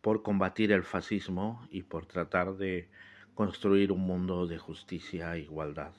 por 0.00 0.22
combatir 0.22 0.72
el 0.72 0.82
fascismo 0.82 1.66
y 1.70 1.84
por 1.84 2.06
tratar 2.06 2.56
de 2.56 2.88
construir 3.34 3.92
un 3.92 4.00
mundo 4.00 4.46
de 4.46 4.58
justicia 4.58 5.34
e 5.36 5.40
igualdad. 5.40 5.92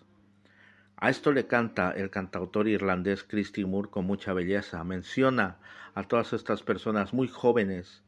A 0.97 1.09
esto 1.09 1.31
le 1.31 1.47
canta 1.47 1.91
el 1.91 2.09
cantautor 2.09 2.67
irlandés 2.67 3.23
Christy 3.23 3.65
Moore 3.65 3.89
con 3.89 4.05
mucha 4.05 4.33
belleza. 4.33 4.83
Menciona 4.83 5.57
a 5.95 6.03
todas 6.03 6.33
estas 6.33 6.63
personas 6.63 7.13
muy 7.13 7.27
jóvenes 7.27 8.03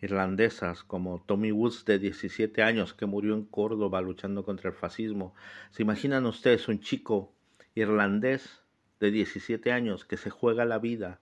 irlandesas 0.00 0.84
como 0.84 1.22
Tommy 1.26 1.52
Woods 1.52 1.84
de 1.84 1.98
17 1.98 2.62
años 2.62 2.94
que 2.94 3.06
murió 3.06 3.34
en 3.34 3.44
Córdoba 3.44 4.00
luchando 4.00 4.44
contra 4.44 4.70
el 4.70 4.76
fascismo. 4.76 5.34
¿Se 5.70 5.82
imaginan 5.82 6.26
ustedes 6.26 6.68
un 6.68 6.80
chico 6.80 7.32
irlandés 7.74 8.62
de 9.00 9.10
17 9.10 9.72
años 9.72 10.04
que 10.04 10.16
se 10.16 10.30
juega 10.30 10.64
la 10.64 10.78
vida 10.78 11.20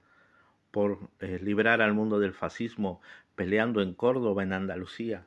por 0.70 1.10
eh, 1.20 1.38
librar 1.42 1.80
al 1.80 1.94
mundo 1.94 2.18
del 2.18 2.32
fascismo 2.32 3.00
peleando 3.34 3.80
en 3.80 3.94
Córdoba, 3.94 4.42
en 4.42 4.52
Andalucía? 4.52 5.26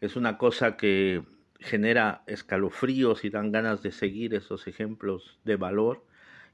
Es 0.00 0.16
una 0.16 0.38
cosa 0.38 0.76
que 0.76 1.22
genera 1.58 2.22
escalofríos 2.26 3.24
y 3.24 3.30
dan 3.30 3.50
ganas 3.50 3.82
de 3.82 3.90
seguir 3.90 4.34
esos 4.34 4.66
ejemplos 4.66 5.38
de 5.44 5.56
valor 5.56 6.04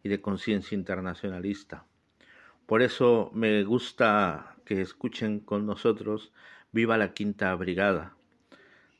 y 0.03 0.09
de 0.09 0.21
conciencia 0.21 0.75
internacionalista. 0.77 1.85
Por 2.67 2.83
eso 2.83 3.31
me 3.35 3.65
gusta 3.65 4.57
que 4.71 4.81
escuchen 4.81 5.41
con 5.41 5.67
nosotros 5.67 6.33
Viva 6.71 6.97
la 6.97 7.13
Quinta 7.13 7.53
Brigada. 7.57 8.15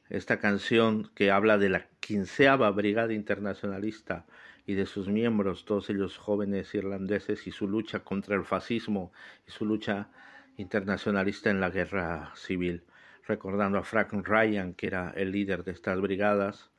Esta 0.09 0.41
canción 0.41 1.13
que 1.15 1.31
habla 1.31 1.59
de 1.59 1.69
la 1.69 1.87
quinceava 2.01 2.69
Brigada 2.73 3.13
Internacionalista 3.13 4.27
y 4.67 4.75
de 4.75 4.85
sus 4.85 5.07
miembros, 5.07 5.65
todos 5.67 5.89
ellos 5.89 6.19
jóvenes 6.19 6.75
irlandeses, 6.75 7.47
y 7.47 7.53
su 7.53 7.69
lucha 7.69 8.01
contra 8.01 8.35
el 8.35 8.43
fascismo 8.43 9.13
y 9.47 9.53
su 9.53 9.65
lucha 9.65 10.09
internacionalista 10.57 11.51
en 11.51 11.61
la 11.61 11.71
guerra 11.71 12.33
civil 12.35 12.83
recordando 13.29 13.79
a 13.79 13.85
Frank 13.85 14.13
Ryan, 14.27 14.75
que 14.75 14.89
era 14.89 15.13
el 15.15 15.31
líder 15.31 15.63
de 15.63 15.71
estas 15.71 16.01
brigadas, 16.01 16.73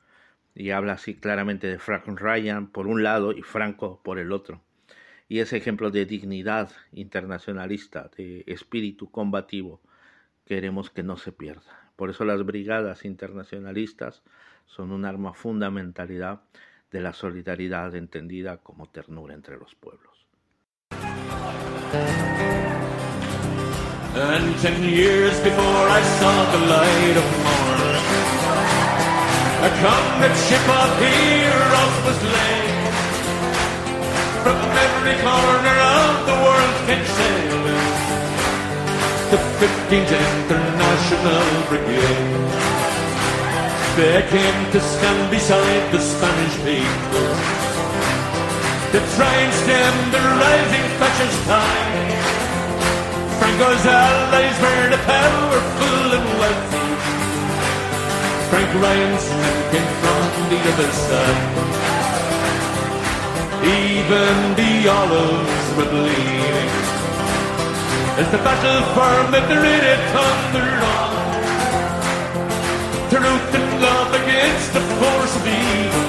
y 0.54 0.68
habla 0.68 0.92
así 0.92 1.14
claramente 1.14 1.66
de 1.66 1.78
Frank 1.78 2.08
Ryan 2.08 2.66
por 2.66 2.86
un 2.86 3.02
lado 3.02 3.32
y 3.32 3.40
Franco 3.40 4.02
por 4.04 4.18
el 4.18 4.32
otro. 4.32 4.60
Y 5.32 5.40
ese 5.40 5.56
ejemplo 5.56 5.90
de 5.90 6.04
dignidad 6.04 6.70
internacionalista, 6.92 8.10
de 8.18 8.44
espíritu 8.46 9.10
combativo, 9.10 9.80
queremos 10.44 10.90
que 10.90 11.02
no 11.02 11.16
se 11.16 11.32
pierda. 11.32 11.90
Por 11.96 12.10
eso 12.10 12.26
las 12.26 12.44
brigadas 12.44 13.06
internacionalistas 13.06 14.22
son 14.66 14.92
un 14.92 15.06
arma 15.06 15.32
fundamentalidad 15.32 16.42
de 16.90 17.00
la 17.00 17.14
solidaridad 17.14 17.96
entendida 17.96 18.58
como 18.58 18.90
ternura 18.90 19.32
entre 19.32 19.56
los 19.56 19.74
pueblos. 19.74 20.26
And 24.14 24.54
ten 24.60 24.82
years 24.82 25.40
before 25.40 25.88
I 25.88 26.02
saw 26.20 26.44
the 26.52 26.58
light 26.66 27.16
of 27.16 27.24
morn, 27.42 27.80
a 29.64 29.70
convict 29.80 30.36
ship 30.46 30.68
of 30.68 31.00
heroes 31.00 32.04
was 32.04 32.22
laid. 32.22 32.61
From 34.42 34.58
every 34.58 35.16
corner 35.22 35.78
of 36.02 36.14
the 36.26 36.36
world 36.44 36.76
came 36.86 37.06
sailing 37.06 37.88
the 39.30 39.40
15th 39.62 40.12
International 40.12 41.46
Brigade. 41.70 42.52
They 43.96 44.18
came 44.34 44.60
to 44.72 44.80
stand 44.80 45.30
beside 45.30 45.92
the 45.92 46.00
Spanish 46.00 46.56
people 46.66 47.28
to 48.92 48.98
try 49.16 49.34
and 49.44 49.52
stem 49.62 49.94
the 50.10 50.22
rising 50.42 50.86
fascist 50.98 51.40
tide. 51.46 52.12
Franco's 53.38 53.86
allies 53.86 54.58
were 54.64 54.88
the 54.90 55.00
powerful 55.06 56.06
and 56.18 56.28
wealthy. 56.40 56.88
Frank 58.50 58.70
Ryan's 58.82 59.26
men 59.40 59.56
came 59.72 59.92
from 60.02 60.24
the 60.50 60.60
other 60.72 60.90
side. 60.92 61.81
Even 63.64 64.54
the 64.58 64.88
olives 64.88 65.66
were 65.76 65.88
bleeding 65.90 66.72
as 68.18 68.28
the 68.30 68.38
battle 68.38 68.82
for 68.94 69.14
Madrid 69.30 69.82
had 69.90 70.02
thundered 70.14 70.82
on. 70.98 71.12
Truth 73.10 73.54
and 73.58 73.70
love 73.80 74.10
against 74.22 74.68
the 74.74 74.82
force 74.98 75.34
of 75.38 75.44
evil. 75.46 76.08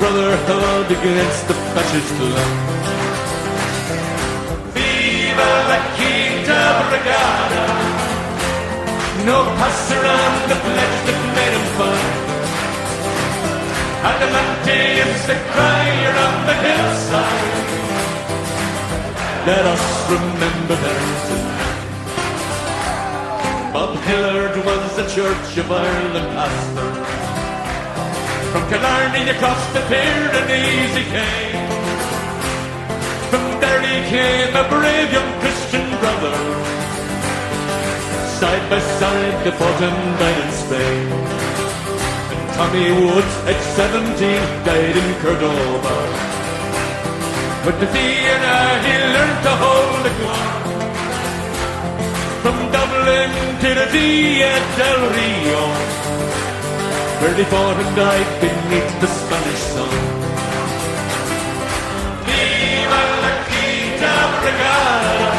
Brotherhood 0.00 0.86
against 0.98 1.48
the 1.48 1.54
fascist 1.74 2.14
love. 2.20 2.70
la 5.70 5.78
Quinta 5.94 6.60
Brigada. 6.88 7.64
No 9.24 9.38
pass 9.58 9.92
around 9.92 10.48
the 10.50 10.56
pledge 10.64 10.98
that 11.06 11.20
made 11.36 11.54
him 11.58 11.66
fun. 11.76 12.09
Adelante 14.02 14.80
is 15.04 15.26
the 15.26 15.36
crier 15.52 16.14
on 16.26 16.46
the 16.48 16.56
hillside. 16.64 17.50
Let 19.46 19.64
us 19.74 19.84
remember 20.08 20.76
tonight. 20.76 21.60
Bob 23.74 23.96
Hillard 24.08 24.56
was 24.64 24.96
the 24.96 25.06
Church 25.14 25.58
of 25.58 25.70
Ireland 25.70 26.28
pastor. 26.32 26.90
From 28.52 28.64
Killarney 28.70 29.28
across 29.28 29.62
the 29.74 29.80
Pyrenees 29.92 30.92
he 30.96 31.04
came. 31.16 31.68
From 33.28 33.44
there 33.60 33.82
he 33.82 33.96
came 34.08 34.56
a 34.56 34.64
brave 34.68 35.12
young 35.12 35.32
Christian 35.40 35.86
brother. 36.00 36.34
Side 38.38 38.64
by 38.70 38.80
side 38.80 39.44
they 39.44 39.52
fought 39.52 39.82
in 39.82 40.52
Spain. 40.52 41.39
Tommy 42.60 42.92
Woods 42.92 43.34
at 43.48 43.58
17 43.72 44.04
died 44.68 44.96
in 45.02 45.08
Cordoba. 45.22 45.96
But 47.64 47.76
the 47.80 47.88
Vienna 47.88 48.58
he 48.84 48.94
learned 49.14 49.40
to 49.48 49.52
hold 49.64 50.00
the 50.04 50.12
gun. 50.20 50.50
From 52.42 52.56
Dublin 52.76 53.32
to 53.62 53.68
the 53.80 53.86
Dia 53.94 54.52
del 54.76 55.00
Rio, 55.16 55.62
where 57.20 57.34
they 57.38 57.48
fought 57.48 57.80
and 57.82 57.96
died 57.96 58.30
neath 58.68 58.92
the 59.00 59.08
Spanish 59.18 59.64
sun. 59.72 59.96
Viva 62.28 63.02
la 63.24 63.32
Quinta 63.48 64.14
Brigada! 64.42 65.32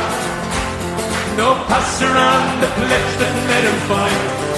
No 1.38 1.50
pass 1.70 2.02
around 2.02 2.50
the 2.64 2.70
pledge 2.78 3.14
that 3.22 3.34
made 3.50 3.68
him 3.70 3.80
fight. 3.92 4.51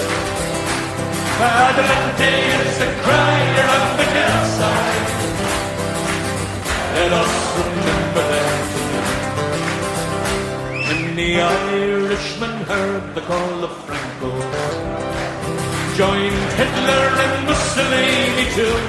Is 1.43 2.77
the 2.79 4.07
hillside. 4.15 5.07
Let 6.95 7.11
us 7.21 7.35
remember. 7.59 8.29
When 10.87 11.15
the 11.17 11.41
Irishman 11.41 12.55
heard 12.71 13.13
the 13.13 13.21
call 13.21 13.63
of 13.67 13.73
Franco, 13.85 14.31
joined 15.99 16.49
Hitler 16.59 17.05
and 17.25 17.35
Mussolini 17.47 18.47
too. 18.55 18.79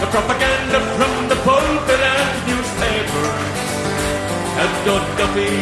The 0.00 0.08
propaganda 0.16 0.80
from 0.96 1.28
the 1.28 1.38
pulpit 1.44 2.00
and 2.16 2.30
newspapers 2.48 3.60
had 4.56 4.72
got 4.86 5.04
Duffy 5.18 5.56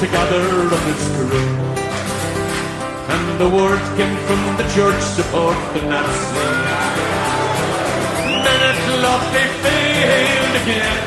to 0.00 0.06
gather 0.14 0.46
on 0.74 0.82
his 0.90 1.02
crew. 1.14 1.77
And 3.14 3.40
the 3.40 3.48
word 3.48 3.80
came 3.96 4.16
from 4.28 4.40
the 4.60 4.66
church 4.76 5.00
support 5.16 5.56
the 5.74 5.82
Nazis. 5.88 6.36
Then 8.44 8.60
at 8.70 8.80
last 9.04 9.28
they 9.34 9.48
failed 9.64 10.54
again. 10.62 11.00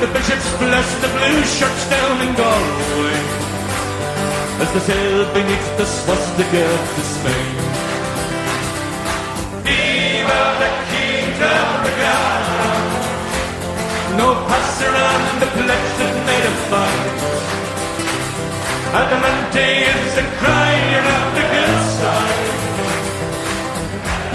The 0.00 0.08
bishops 0.12 0.48
blessed 0.58 0.98
the 1.00 1.08
blue 1.16 1.42
shirts 1.56 1.84
down 1.88 2.16
in 2.20 2.34
Galway 2.36 3.44
as 4.60 4.72
they 4.72 4.80
sailed 4.80 5.32
beneath 5.34 5.68
the 5.78 5.84
swastika 5.84 6.66
to 6.94 7.02
Spain. 7.14 7.54
Viva 9.64 10.42
the 10.60 10.70
Quinta 10.88 11.54
Brigada! 11.82 12.62
No 14.20 14.28
pass 14.48 14.82
around 14.88 15.40
the 15.42 15.48
pledge 15.56 15.90
that 15.98 16.14
made 16.28 16.46
a 16.52 16.54
fight. 16.70 17.33
Adelante 19.00 19.68
is 19.92 20.14
the 20.18 20.26
crier 20.40 21.04
of 21.18 21.26
the 21.36 21.44
hillside. 21.54 22.48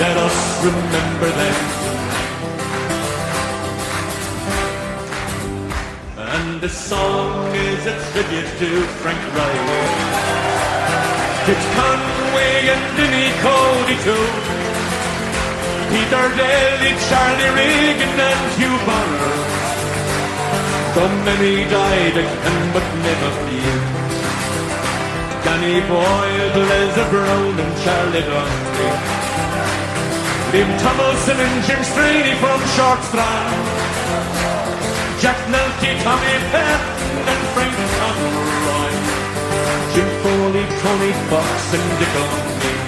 Let 0.04 0.16
us 0.18 0.38
remember 0.66 1.30
them 1.40 1.80
And 6.40 6.62
the 6.62 6.70
song 6.70 7.56
is 7.56 7.86
a 7.86 7.96
tribute 8.12 8.52
to 8.60 8.70
Frank 9.02 9.22
Riley. 9.36 9.84
It's 11.52 11.66
Conway 11.78 12.56
and 12.74 12.86
Denny 12.98 13.30
Cody 13.44 13.98
too. 14.08 14.28
Peter 15.92 16.26
Daly, 16.40 16.92
Charlie 17.08 17.52
Regan 17.60 18.16
and 18.30 18.42
Hugh 18.58 18.80
Bonner. 18.88 19.34
So 20.96 21.04
many 21.28 21.64
died 21.70 22.18
again 22.24 22.74
but 22.74 22.86
never 23.06 23.32
few. 23.46 23.89
Danny 25.60 25.82
Boyle, 25.90 26.54
Blazer 26.54 27.10
Brown 27.12 27.60
and 27.60 27.74
Charlie 27.84 28.24
Dundee. 28.24 28.96
Liam 30.52 30.72
Tomlinson 30.80 31.36
and 31.36 31.64
Jim 31.68 31.84
Straney 31.84 32.34
from 32.40 32.60
Short 32.76 33.00
Strand. 33.04 33.66
Jack 35.20 35.36
Nelty, 35.52 35.92
Tommy 36.00 36.36
Patton 36.52 37.28
and 37.32 37.44
Frank 37.52 37.76
Conroy. 38.00 38.92
Jim 39.92 40.10
Foley, 40.24 40.64
Tony 40.80 41.12
Fox 41.28 41.74
and 41.76 41.88
Dick 42.00 42.16
O'Neill. 42.24 42.88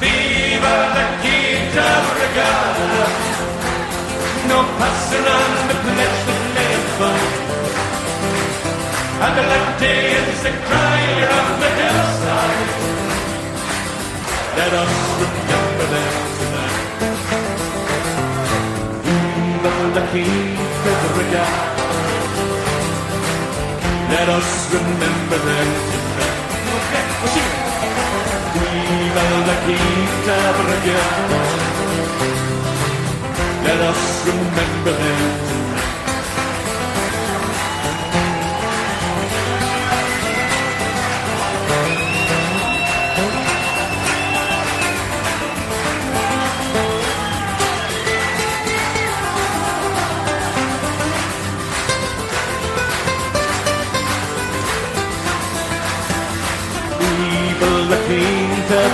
Viva 0.00 0.76
la 0.96 1.06
Quinta 1.20 1.88
Brigada! 2.08 3.04
No 4.48 4.58
passing 4.80 5.26
on 5.36 5.50
the 5.68 5.76
pledge 5.84 6.20
that 6.56 6.80
fun. 6.96 7.44
Adelante 9.20 10.13
the 10.44 10.50
crier 10.68 11.28
of 11.40 11.48
the 11.62 11.70
hillside. 11.80 12.68
Let 14.58 14.72
us 14.82 14.94
remember 15.22 15.86
them 15.94 16.14
tonight. 16.38 16.80
Viva 19.04 19.72
la 19.94 20.02
Quinta 20.10 20.92
Brigada! 21.14 21.86
Let 24.12 24.28
us 24.38 24.50
remember 24.74 25.38
them 25.48 25.70
tonight. 25.90 26.40
Viva 28.54 29.24
la 29.48 29.56
Quinta 29.64 30.38
Brigada! 30.58 31.40
Let 33.66 33.80
us 33.90 34.02
remember 34.26 34.92
them 34.92 35.20
tonight. 35.30 35.53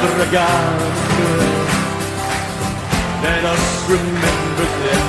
Brigada! 0.01 0.91
Let 3.23 3.45
us 3.45 3.89
remember 3.89 4.67
them. 4.81 5.07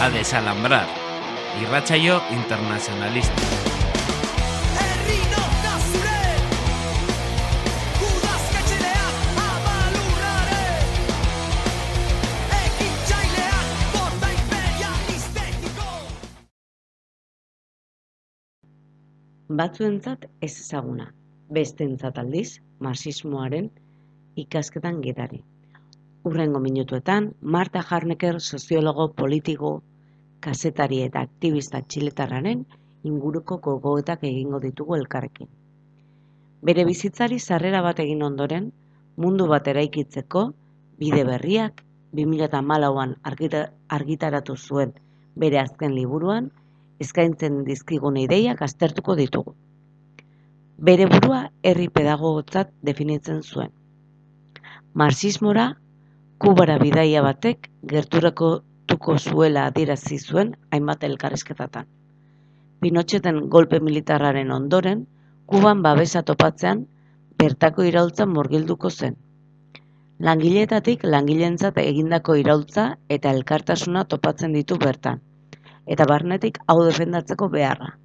A 0.00 0.10
desalambrar. 0.10 0.86
Irratsaio 1.60 2.20
internacionalista. 2.30 3.71
Batzuentzat 19.62 20.24
ez 20.42 20.54
ezaguna, 20.60 21.04
besteentzat 21.56 22.16
aldiz 22.18 22.48
marxismoaren 22.82 23.68
ikasketan 24.42 24.96
gidari. 25.04 25.36
Urrengo 26.26 26.58
minutuetan, 26.64 27.28
Marta 27.56 27.82
Harnecker 27.88 28.40
soziologo 28.40 29.04
politiko, 29.20 29.70
kazetari 30.46 30.98
eta 31.04 31.22
aktivista 31.28 31.80
txiletarraren 31.86 32.64
inguruko 33.10 33.60
gogoetak 33.66 34.24
egingo 34.30 34.58
ditugu 34.64 34.96
elkarrekin. 34.96 35.50
Bere 36.70 36.86
bizitzari 36.88 37.38
sarrera 37.38 37.84
bat 37.86 38.02
egin 38.06 38.26
ondoren, 38.30 38.66
mundu 39.26 39.46
bat 39.52 39.70
eraikitzeko 39.74 40.42
bide 41.04 41.22
berriak 41.30 41.84
2014an 42.22 43.14
argita, 43.30 43.62
argitaratu 44.00 44.58
zuen 44.58 44.96
bere 45.36 45.62
azken 45.62 45.94
liburuan 46.00 46.50
eskaintzen 47.04 47.62
dizkigun 47.68 48.16
ideiak 48.22 48.62
aztertuko 48.66 49.16
ditugu. 49.18 49.54
Bere 50.88 51.06
burua 51.12 51.44
herri 51.62 51.88
pedagogotzat 51.88 52.72
definitzen 52.90 53.42
zuen. 53.42 53.70
Marxismora 54.94 55.70
Kubara 56.42 56.74
bidaia 56.82 57.20
batek 57.22 57.68
gerturako 57.90 58.46
tuko 58.92 59.14
zuela 59.18 59.66
adierazi 59.70 60.16
zuen 60.18 60.48
hainbat 60.74 61.04
elkarrizketatan. 61.08 61.86
Pinocheten 62.82 63.38
golpe 63.48 63.78
militarraren 63.88 64.50
ondoren, 64.50 65.04
Kuban 65.46 65.84
babesa 65.84 66.22
topatzean 66.30 66.82
bertako 67.42 67.86
iraultza 67.90 68.26
murgilduko 68.26 68.90
zen. 68.90 69.14
Langileetatik 70.28 71.06
langileentzat 71.14 71.78
egindako 71.82 72.34
iraultza 72.42 72.88
eta 73.18 73.30
elkartasuna 73.36 74.04
topatzen 74.14 74.58
ditu 74.58 74.78
bertan, 74.82 75.22
eta 75.86 76.06
barnetik 76.08 76.58
hau 76.66 76.82
defendatzeko 76.84 77.48
beharra. 77.48 77.96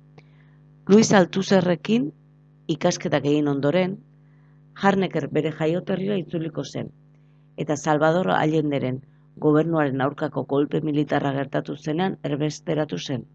Luis 0.90 1.12
Altuzerrekin 1.14 2.12
ikasketak 2.68 3.26
egin 3.26 3.48
ondoren, 3.48 3.98
Harnecker 4.78 5.28
bere 5.34 5.52
jaioterrira 5.52 6.18
itzuliko 6.22 6.64
zen, 6.64 6.92
eta 7.58 7.76
Salvador 7.76 8.30
Allenderen 8.32 9.02
gobernuaren 9.46 10.02
aurkako 10.02 10.44
golpe 10.44 10.82
militarra 10.82 11.34
gertatu 11.34 11.76
zenean 11.76 12.18
erbesteratu 12.24 12.98
zen. 12.98 13.26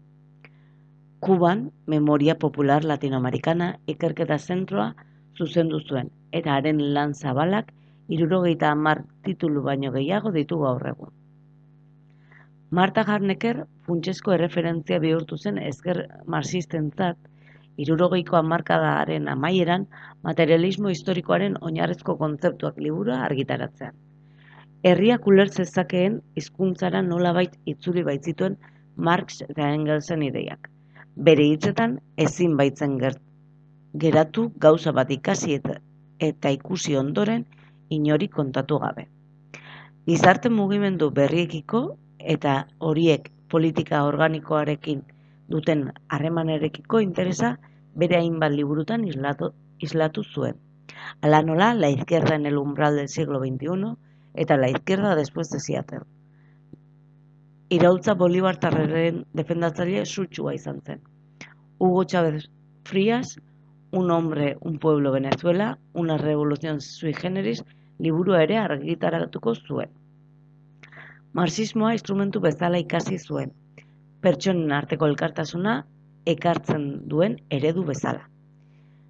Kuban, 1.23 1.69
Memoria 1.87 2.35
Popular 2.39 2.83
Latinoamerikana 2.83 3.69
ikerketa 3.87 4.37
zentroa 4.37 4.89
zuzendu 5.37 5.79
zuen, 5.79 6.11
eta 6.31 6.55
haren 6.55 6.81
lan 6.93 7.13
zabalak 7.13 7.71
irurogeita 8.09 8.71
hamar 8.71 9.05
titulu 9.23 9.63
baino 9.63 9.91
gehiago 9.91 10.31
ditu 10.31 10.59
gaur 10.59 10.87
egun. 10.87 11.11
Marta 12.73 13.03
Harnecker 13.05 13.67
funtsezko 13.85 14.31
erreferentzia 14.33 14.97
bihurtu 15.01 15.37
zen 15.37 15.59
ezker 15.61 15.99
marxistentzat, 16.35 17.19
irurogeiko 17.83 18.39
hamarkadaren 18.39 19.27
amaieran 19.33 19.85
materialismo 20.29 20.89
historikoaren 20.93 21.59
oinarrizko 21.69 22.15
kontzeptuak 22.23 22.81
liburua 22.85 23.19
argitaratzean. 23.27 23.93
Herriak 24.89 25.29
uler 25.33 25.53
zezakeen 25.53 26.17
hizkuntzara 26.41 27.03
nolabait 27.11 27.53
itzuli 27.75 28.07
baitzituen 28.09 28.57
Marx 28.95 29.41
eta 29.45 29.69
Engelsen 29.77 30.25
ideiak. 30.31 30.69
Bere 31.29 31.45
hitzetan 31.53 31.99
ezin 32.27 32.57
baitzen 32.57 32.97
gert, 33.05 33.21
geratu 34.05 34.49
gauza 34.67 34.97
bat 34.97 35.13
ikasi 35.13 35.59
eta, 35.61 35.77
eta 36.33 36.57
ikusi 36.57 36.97
ondoren 36.97 37.45
inori 38.01 38.33
kontatu 38.39 38.81
gabe. 38.87 39.11
Gizarte 40.09 40.49
mugimendu 40.49 41.13
berriekiko 41.21 41.89
eta 42.23 42.67
horiek 42.79 43.31
politika 43.49 44.03
organikoarekin 44.05 45.03
duten 45.49 45.91
harremanerekiko 46.09 46.99
interesa 46.99 47.57
bere 47.95 48.17
hainbat 48.17 48.51
liburutan 48.51 49.05
islatu, 49.07 49.51
islatu 49.79 50.23
zuen. 50.23 50.57
Ala 51.21 51.41
nola, 51.41 51.73
la 51.73 51.89
izquierda 51.89 52.35
en 52.35 52.45
el 52.45 52.57
umbral 52.57 52.95
del 52.95 53.09
siglo 53.09 53.39
XXI 53.39 53.95
eta 54.33 54.57
la 54.57 54.69
izquierda 54.69 55.15
después 55.15 55.49
de 55.49 55.59
Seattle. 55.59 56.05
Iraultza 57.69 58.13
Bolibartarreren 58.13 59.25
defendatzaile 59.33 60.05
sutsua 60.05 60.53
izan 60.55 60.81
zen. 60.81 61.01
Hugo 61.79 62.03
Chávez 62.03 62.49
Frías, 62.83 63.39
Un 63.91 64.09
hombre, 64.09 64.57
un 64.61 64.79
pueblo 64.79 65.11
Venezuela, 65.11 65.77
una 65.93 66.17
revolución 66.17 66.81
sui 66.81 67.13
generis, 67.13 67.63
liburua 67.99 68.41
ere 68.41 68.57
argitaratuko 68.57 69.53
zuen. 69.53 69.91
Marxismoa 71.33 71.93
instrumentu 71.97 72.39
bezala 72.45 72.77
ikasi 72.77 73.17
zuen, 73.17 73.53
pertsonen 74.21 74.71
arteko 74.71 75.07
elkartasuna 75.09 75.73
ekartzen 76.33 76.83
duen 77.09 77.39
eredu 77.49 77.83
bezala. 77.87 78.29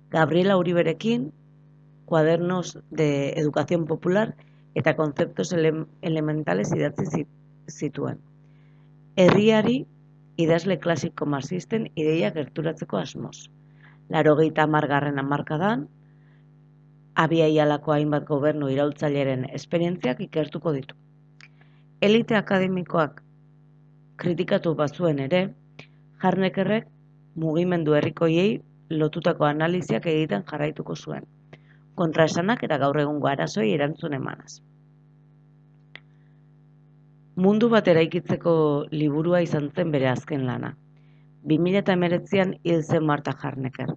Gabriela 0.09 0.57
Uriberekin, 0.57 1.31
Cuadernos 2.05 2.77
de 2.91 3.09
Educación 3.41 3.85
Popular 3.85 4.35
eta 4.75 4.95
konzeptos 4.95 5.51
ele 5.53 5.73
elementales 6.01 6.71
idatzi 6.75 7.25
zituen. 7.69 8.19
Herriari 9.15 9.85
idazle 10.37 10.79
klasiko 10.79 11.25
marxisten 11.25 11.91
ideia 11.95 12.31
gerturatzeko 12.31 12.97
asmoz 12.97 13.49
larogeita 14.09 14.65
margarren 14.67 15.19
amarkadan, 15.19 15.87
abiaialako 17.15 17.93
hainbat 17.93 18.25
gobernu 18.27 18.69
iraultzaileren 18.73 19.47
esperientziak 19.59 20.21
ikertuko 20.27 20.73
ditu. 20.75 21.02
Elite 22.03 22.35
akademikoak 22.35 23.21
kritikatu 24.19 24.73
bazuen 24.75 25.21
ere, 25.25 25.39
jarnekerrek 26.23 26.89
mugimendu 27.39 27.95
herrikoiei 27.95 28.57
lotutako 29.01 29.45
analiziak 29.47 30.09
egiten 30.11 30.43
jarraituko 30.49 30.97
zuen, 30.99 31.23
kontraesanak 32.01 32.65
eta 32.67 32.77
gaur 32.81 32.99
egungo 33.05 33.29
arazoi 33.31 33.69
erantzun 33.77 34.17
emanaz. 34.19 34.57
Mundu 37.45 37.69
bat 37.71 37.87
eraikitzeko 37.87 38.53
liburua 38.91 39.39
izan 39.47 39.69
zen 39.71 39.93
bere 39.95 40.09
azken 40.11 40.43
lana. 40.49 40.73
2019an 41.53 42.51
hil 42.67 42.83
zen 42.83 43.07
Marta 43.07 43.31
Harnecker. 43.31 43.95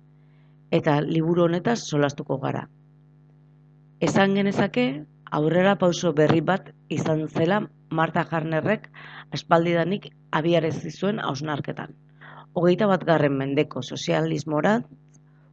Eta 0.71 1.01
liburu 1.01 1.49
honetaz 1.49 1.81
solastuko 1.91 2.39
gara. 2.39 2.69
Esan 3.99 4.39
genezake, 4.39 4.87
aurrera 5.41 5.75
pauso 5.83 6.15
berri 6.15 6.41
bat 6.53 6.71
izan 7.01 7.27
zela 7.29 7.67
Marta 7.91 8.27
Harnerrek 8.31 8.89
aspaldidanik 9.33 10.09
abiarezi 10.33 10.91
zuen 10.91 11.21
hausnarketan. 11.21 11.95
Hogeita 12.55 12.87
bat 12.91 13.05
garren 13.05 13.37
mendeko 13.39 13.83
sozialismora 13.83 14.81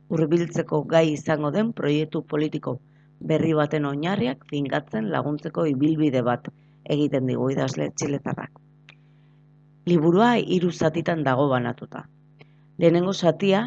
hurbiltzeko 0.10 0.84
gai 0.84 1.06
izango 1.14 1.52
den 1.52 1.74
proiektu 1.74 2.24
politiko 2.24 2.80
berri 3.32 3.54
baten 3.54 3.86
oinarriak 3.86 4.46
fingatzen 4.50 5.10
laguntzeko 5.12 5.66
ibilbide 5.66 6.22
bat 6.24 6.50
egiten 6.96 7.28
digu 7.28 7.50
idazle 7.54 7.90
txiletarrak. 7.96 8.52
Liburua 9.86 10.36
hiru 10.38 10.72
zatitan 10.72 11.24
dago 11.24 11.50
banatuta. 11.50 12.06
Lehenengo 12.80 13.14
zatia 13.14 13.66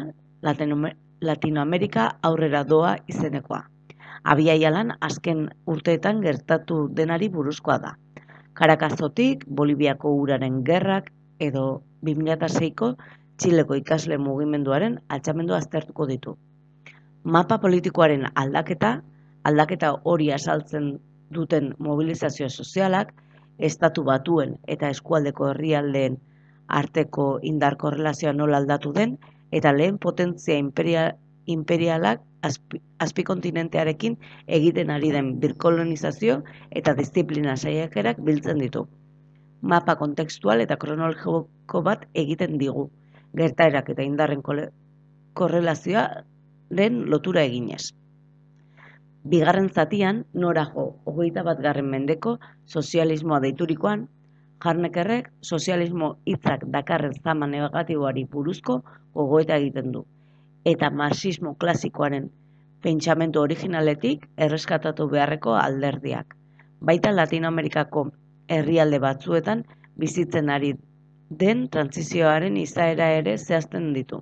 Latinoamerika 1.21 2.07
aurrera 2.21 2.63
doa 2.63 2.95
izenekoa. 3.07 3.63
Abiaialan 4.23 4.91
azken 5.01 5.47
urteetan 5.65 6.21
gertatu 6.21 6.87
denari 6.93 7.29
buruzkoa 7.29 7.77
da. 7.81 7.95
Karakazotik, 8.57 9.45
Boliviako 9.47 10.11
uraren 10.23 10.63
gerrak 10.65 11.11
edo 11.47 11.83
2006ko 12.07 12.95
Txileko 13.37 13.75
ikasle 13.77 14.17
mugimenduaren 14.17 14.95
altxamendu 15.13 15.53
aztertuko 15.53 16.07
ditu. 16.09 16.33
Mapa 17.35 17.59
politikoaren 17.61 18.25
aldaketa, 18.43 18.95
aldaketa 19.45 19.91
hori 20.11 20.31
asaltzen 20.33 20.95
duten 21.37 21.75
mobilizazio 21.77 22.49
sozialak, 22.49 23.13
estatu 23.69 24.03
batuen 24.07 24.55
eta 24.75 24.89
eskualdeko 24.95 25.51
herrialdeen 25.51 26.17
arteko 26.79 27.27
indar 27.51 27.77
korrelazioa 27.83 28.33
nola 28.33 28.57
aldatu 28.61 28.93
den 28.97 29.17
eta 29.51 29.71
lehen 29.73 29.97
potentzia 29.97 30.57
imperial, 30.57 31.13
imperialak 31.47 32.21
azpi, 32.47 32.81
azpikontinentearekin 33.03 34.17
egiten 34.59 34.91
ari 34.93 35.11
den 35.15 35.33
birkolonizazio 35.43 36.41
eta 36.81 36.93
disiplina 36.97 37.55
saiakerak 37.57 38.19
biltzen 38.29 38.59
ditu. 38.63 38.85
Mapa 39.61 39.95
kontekstual 39.99 40.61
eta 40.61 40.77
kronologiko 40.77 41.81
bat 41.83 42.05
egiten 42.13 42.57
digu, 42.61 42.89
gertaerak 43.37 43.89
eta 43.95 44.05
indarren 44.05 44.43
korrelazioa 45.33 46.03
den 46.69 47.05
lotura 47.09 47.43
eginez. 47.47 47.93
Bigarren 49.27 49.69
zatian, 49.69 50.21
nora 50.33 50.67
jo, 50.73 50.85
hogeita 51.05 51.43
bat 51.43 51.59
garren 51.63 51.89
mendeko 51.91 52.37
sozialismoa 52.65 53.41
deiturikoan, 53.43 54.05
jarnekerrek 54.63 55.31
sozialismo 55.41 56.13
hitzak 56.25 56.63
dakarren 56.75 57.13
zama 57.23 57.47
negatiboari 57.47 58.23
buruzko 58.31 58.81
gogoeta 59.13 59.57
egiten 59.57 59.91
du. 59.91 60.05
Eta 60.67 60.89
marxismo 60.99 61.53
klasikoaren 61.63 62.29
pentsamentu 62.85 63.41
originaletik 63.41 64.25
erreskatatu 64.45 65.07
beharreko 65.13 65.53
alderdiak. 65.59 66.35
Baita 66.89 67.13
Latinoamerikako 67.15 68.03
herrialde 68.55 68.99
batzuetan 69.05 69.63
bizitzen 70.03 70.51
ari 70.55 70.73
den 71.43 71.63
transizioaren 71.75 72.57
izaera 72.63 73.07
ere 73.21 73.37
zehazten 73.37 73.93
ditu. 73.95 74.21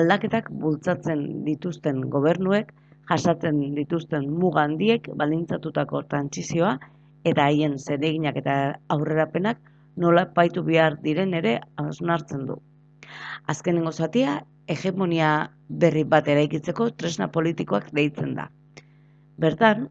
Aldaketak 0.00 0.50
bultzatzen 0.64 1.22
dituzten 1.46 2.00
gobernuek 2.16 2.72
jasatzen 3.10 3.60
dituzten 3.78 4.28
muga 4.42 4.64
handiek 4.68 5.08
balintzatutako 5.22 6.02
trantsizioa 6.10 6.74
eta 7.30 7.48
haien 7.48 7.78
zereginak 7.78 8.40
eta 8.42 8.56
aurrerapenak 8.96 9.60
nola 10.04 10.26
paitu 10.38 10.64
behar 10.66 10.96
diren 11.08 11.34
ere 11.40 11.58
hausnartzen 11.80 12.46
du. 12.48 12.58
Azkenengo 13.46 13.92
zatia, 13.92 14.38
hegemonia 14.68 15.50
berri 15.68 16.04
bat 16.04 16.28
eraikitzeko 16.28 16.90
tresna 17.00 17.28
politikoak 17.28 17.90
deitzen 17.92 18.34
da. 18.38 18.48
Bertan, 19.40 19.88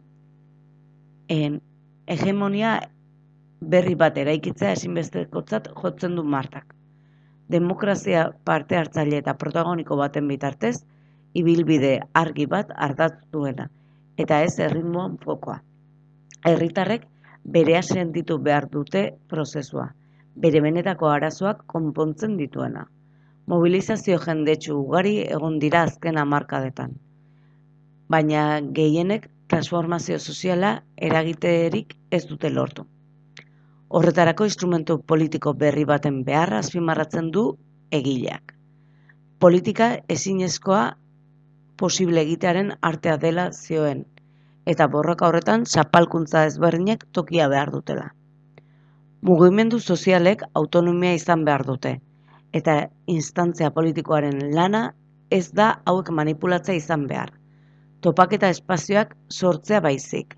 en, 1.29 1.59
hegemonia 2.07 2.79
berri 3.73 3.95
bat 3.95 4.17
eraikitzea 4.17 4.73
ezinbestekotzat 4.77 5.69
jotzen 5.81 6.15
du 6.15 6.23
martak. 6.23 6.73
Demokrazia 7.53 8.25
parte 8.45 8.77
hartzaile 8.79 9.19
eta 9.21 9.35
protagoniko 9.39 9.97
baten 9.99 10.27
bitartez, 10.27 10.75
ibilbide 11.33 11.99
argi 12.13 12.45
bat 12.49 12.71
ardatz 12.87 13.17
duena, 13.31 13.69
eta 14.17 14.41
ez 14.45 14.59
erritmoan 14.59 15.17
fokoa. 15.23 15.59
Herritarrek 16.45 17.07
berea 17.43 17.81
sentitu 17.81 18.37
behar 18.39 18.69
dute 18.71 19.03
prozesua, 19.29 19.87
bere 20.35 20.61
benetako 20.61 21.09
arazoak 21.09 21.63
konpontzen 21.67 22.37
dituena. 22.37 22.87
Mobilizazio 23.51 24.19
jendetsu 24.23 24.77
ugari 24.79 25.17
egon 25.37 25.57
dira 25.59 25.81
azken 25.83 26.17
hamarkadetan. 26.17 26.93
Baina 28.07 28.43
gehienek 28.77 29.27
transformazio 29.51 30.19
soziala 30.19 30.69
eragiterik 30.95 31.91
ez 32.09 32.23
dute 32.29 32.49
lortu. 32.49 32.85
Horretarako 33.89 34.47
instrumentu 34.47 34.97
politiko 35.11 35.53
berri 35.53 35.83
baten 35.89 36.21
beharra 36.29 36.61
azpimarratzen 36.63 37.29
du 37.35 37.43
egileak. 37.91 38.55
Politika 39.43 39.89
ezinezkoa 40.15 40.85
posible 41.83 42.23
egitearen 42.23 42.71
artea 42.81 43.17
dela 43.17 43.49
zioen, 43.51 44.05
eta 44.65 44.87
borroka 44.87 45.27
horretan 45.27 45.65
zapalkuntza 45.65 46.45
ezberdinek 46.47 47.03
tokia 47.11 47.49
behar 47.51 47.73
dutela. 47.75 48.07
Mugimendu 49.21 49.79
sozialek 49.79 50.47
autonomia 50.53 51.13
izan 51.19 51.43
behar 51.45 51.67
dute, 51.67 51.97
eta 52.53 52.75
instantzia 53.07 53.71
politikoaren 53.71 54.53
lana 54.55 54.83
ez 55.31 55.51
da 55.57 55.81
hauek 55.89 56.09
manipulatza 56.09 56.73
izan 56.77 57.07
behar. 57.07 57.31
Topaketa 58.01 58.49
espazioak 58.53 59.15
sortzea 59.29 59.79
baizik, 59.81 60.35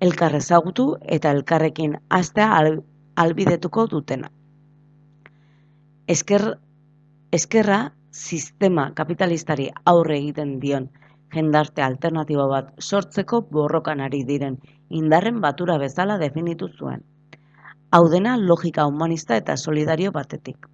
elkar 0.00 0.34
ezagutu 0.36 0.86
eta 1.18 1.30
elkarrekin 1.30 1.96
hastea 2.10 2.50
al, 2.56 2.82
albidetuko 3.16 3.86
dutena. 3.86 4.30
Esker, 6.06 6.44
eskerra 7.32 7.80
sistema 8.12 8.90
kapitalistari 8.94 9.70
aurre 9.84 10.18
egiten 10.18 10.58
dion 10.60 10.90
jendarte 11.34 11.82
alternatibo 11.82 12.46
bat 12.52 12.70
sortzeko 12.80 13.42
borrokan 13.50 14.00
ari 14.00 14.22
diren 14.28 14.60
indarren 15.00 15.40
batura 15.40 15.78
bezala 15.82 16.18
definitu 16.22 16.68
zuen. 16.78 17.02
Hau 17.90 18.08
dena 18.12 18.36
logika 18.36 18.86
humanista 18.86 19.36
eta 19.36 19.56
solidario 19.56 20.12
batetik. 20.12 20.66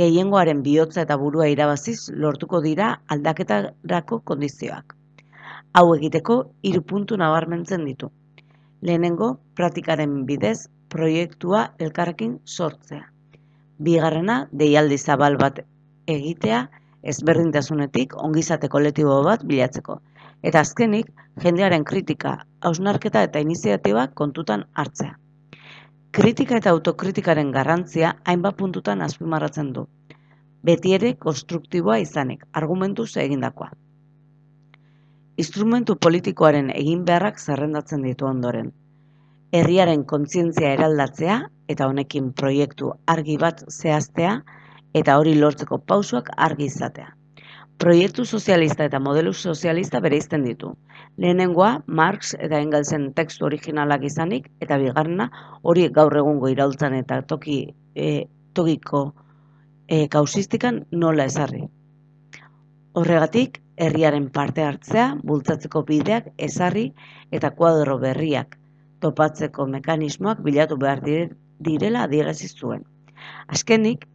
Gehiengoaren 0.00 0.62
bihotza 0.64 1.02
eta 1.04 1.16
burua 1.20 1.46
irabaziz 1.52 1.98
lortuko 2.24 2.60
dira 2.64 2.86
aldaketarako 3.14 4.20
kondizioak. 4.30 4.94
Hau 5.76 5.86
egiteko 5.96 6.36
hiru 6.68 6.80
puntu 6.92 7.18
nabarmentzen 7.20 7.84
ditu. 7.88 8.08
Lehenengo, 8.80 9.28
praktikaren 9.54 10.14
bidez 10.30 10.68
proiektua 10.94 11.62
elkarrekin 11.78 12.38
sortzea. 12.46 13.04
Bigarrena, 13.78 14.38
deialdi 14.52 14.98
zabal 14.98 15.36
bat 15.44 15.60
egitea, 16.16 16.62
ezberdintasunetik 17.12 18.16
ongizate 18.16 18.68
kolektibo 18.72 19.22
bat 19.26 19.44
bilatzeko. 19.44 19.98
Eta 20.42 20.64
azkenik, 20.66 21.10
jendearen 21.44 21.84
kritika, 21.84 22.38
hausnarketa 22.60 23.22
eta 23.28 23.44
iniziatibak 23.44 24.14
kontutan 24.14 24.64
hartzea. 24.72 25.18
Kritika 26.16 26.58
eta 26.60 26.72
autokritikaren 26.74 27.50
garrantzia 27.52 28.08
hainbat 28.28 28.56
puntutan 28.58 29.00
azpimarratzen 29.04 29.70
du. 29.76 29.84
Beti 30.68 30.90
ere 30.92 31.12
konstruktiboa 31.22 31.94
izanik, 32.02 32.42
argumentuz 32.60 33.06
egindakoa. 33.22 33.70
Instrumentu 35.44 35.96
politikoaren 36.06 36.68
egin 36.74 37.06
beharrak 37.08 37.40
zerrendatzen 37.40 38.04
ditu 38.04 38.28
ondoren. 38.28 38.68
Herriaren 39.56 40.04
kontzientzia 40.12 40.74
eraldatzea 40.76 41.38
eta 41.76 41.88
honekin 41.88 42.28
proiektu 42.42 42.92
argi 43.16 43.38
bat 43.46 43.64
zehaztea 43.70 44.34
eta 45.00 45.16
hori 45.16 45.32
lortzeko 45.40 45.78
pausuak 45.78 46.28
argi 46.36 46.68
izatea. 46.74 47.08
Proiektu 47.78 48.24
sozialista 48.24 48.84
eta 48.84 49.00
modelu 49.00 49.32
sozialista 49.32 50.00
bereizten 50.00 50.44
ditu. 50.44 50.72
Lehenengoa, 51.16 51.82
Marx 51.86 52.34
eta 52.38 52.60
Engelsen 52.60 53.12
tekstu 53.14 53.46
originalak 53.48 54.04
izanik, 54.04 54.48
eta 54.60 54.78
bigarrena 54.78 55.28
hori 55.62 55.88
gaur 55.88 56.16
egungo 56.16 56.48
iraultzan 56.52 56.94
eta 56.94 57.22
toki 57.22 57.58
e, 57.94 58.26
tokiko 58.54 59.02
e, 59.88 60.06
kausistikan 60.08 60.84
nola 60.92 61.26
ezarri. 61.30 61.66
Horregatik, 62.94 63.62
herriaren 63.76 64.28
parte 64.30 64.62
hartzea, 64.62 65.06
bultzatzeko 65.24 65.82
bideak 65.88 66.28
ezarri 66.38 66.90
eta 67.32 67.50
kuadro 67.56 67.98
berriak 67.98 68.58
topatzeko 69.02 69.66
mekanismoak 69.66 70.42
bilatu 70.46 70.78
behar 70.78 71.02
direla 71.68 72.04
adierazi 72.06 72.48
zuen. 72.48 72.84
Azkenik, 73.48 74.06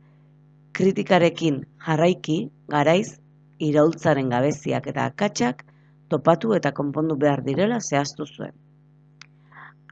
kritikarekin 0.78 1.64
jarraiki, 1.86 2.38
garaiz, 2.72 3.18
iraultzaren 3.60 4.30
gabeziak 4.30 4.88
eta 4.91 5.05
akatsak 5.12 5.64
topatu 6.10 6.53
eta 6.58 6.72
konpondu 6.72 7.16
behar 7.16 7.43
direla 7.43 7.80
zehaztu 7.80 8.26
zuen. 8.26 8.53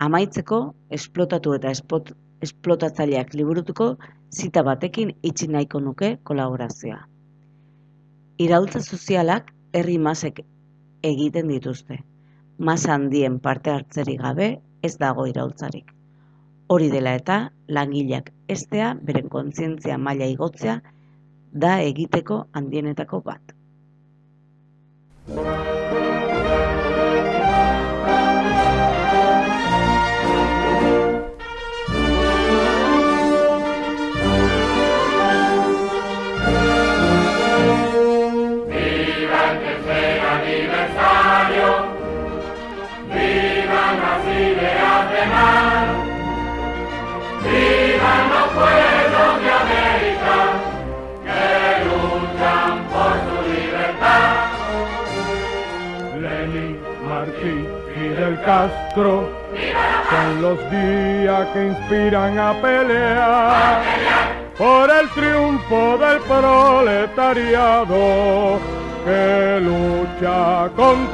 Amaitzeko, 0.06 0.60
esplotatu 0.98 1.54
eta 1.56 1.72
espot, 1.72 2.12
esplotatzaileak 2.46 3.34
liburutuko 3.34 3.96
zita 4.32 4.64
batekin 4.64 5.14
itxi 5.24 5.48
nahiko 5.48 5.80
nuke 5.80 6.18
kolaborazioa. 6.24 7.00
Iraultza 8.46 8.82
sozialak 8.82 9.54
herri 9.74 9.98
masek 9.98 10.42
egiten 11.04 11.48
dituzte. 11.48 12.02
Masa 12.58 12.94
handien 12.96 13.40
parte 13.40 13.72
hartzerik 13.72 14.22
gabe 14.22 14.50
ez 14.84 14.98
dago 14.98 15.26
iraultzarik. 15.32 15.92
Hori 16.68 16.90
dela 16.92 17.16
eta 17.16 17.40
langileak 17.68 18.32
estea 18.50 18.94
beren 19.08 19.30
kontzientzia 19.30 19.98
maila 19.98 20.28
igotzea 20.34 20.80
da 21.66 21.78
egiteko 21.82 22.46
handienetako 22.54 23.22
bat. 23.24 23.55
Thank 25.28 25.80
you. 25.80 25.85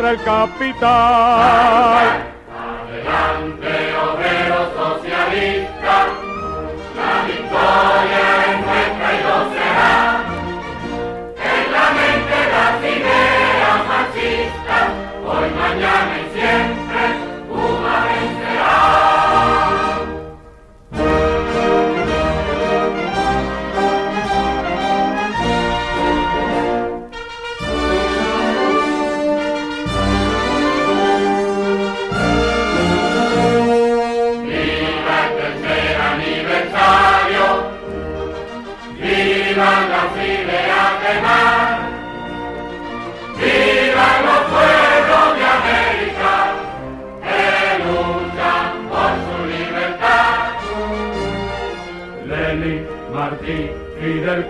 Contra 0.02 0.12
el 0.12 0.24
capital. 0.24 2.21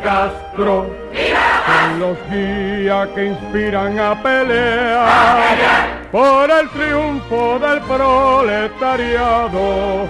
Castro 0.04 0.88
los 2.00 2.18
guías 2.30 3.08
que 3.10 3.26
inspiran 3.28 4.00
a 4.00 4.20
pelear 4.22 6.08
por 6.12 6.50
el 6.50 6.70
triunfo 6.70 7.60
del 7.60 7.82
proletariado 7.82 10.08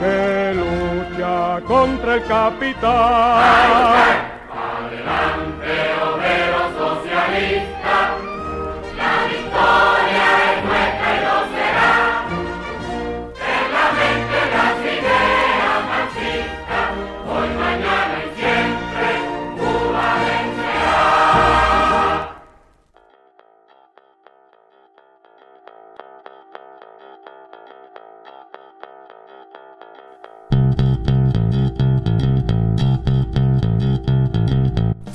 que 0.00 0.52
lucha 0.54 1.60
contra 1.66 2.16
el 2.16 2.24
capital. 2.24 4.33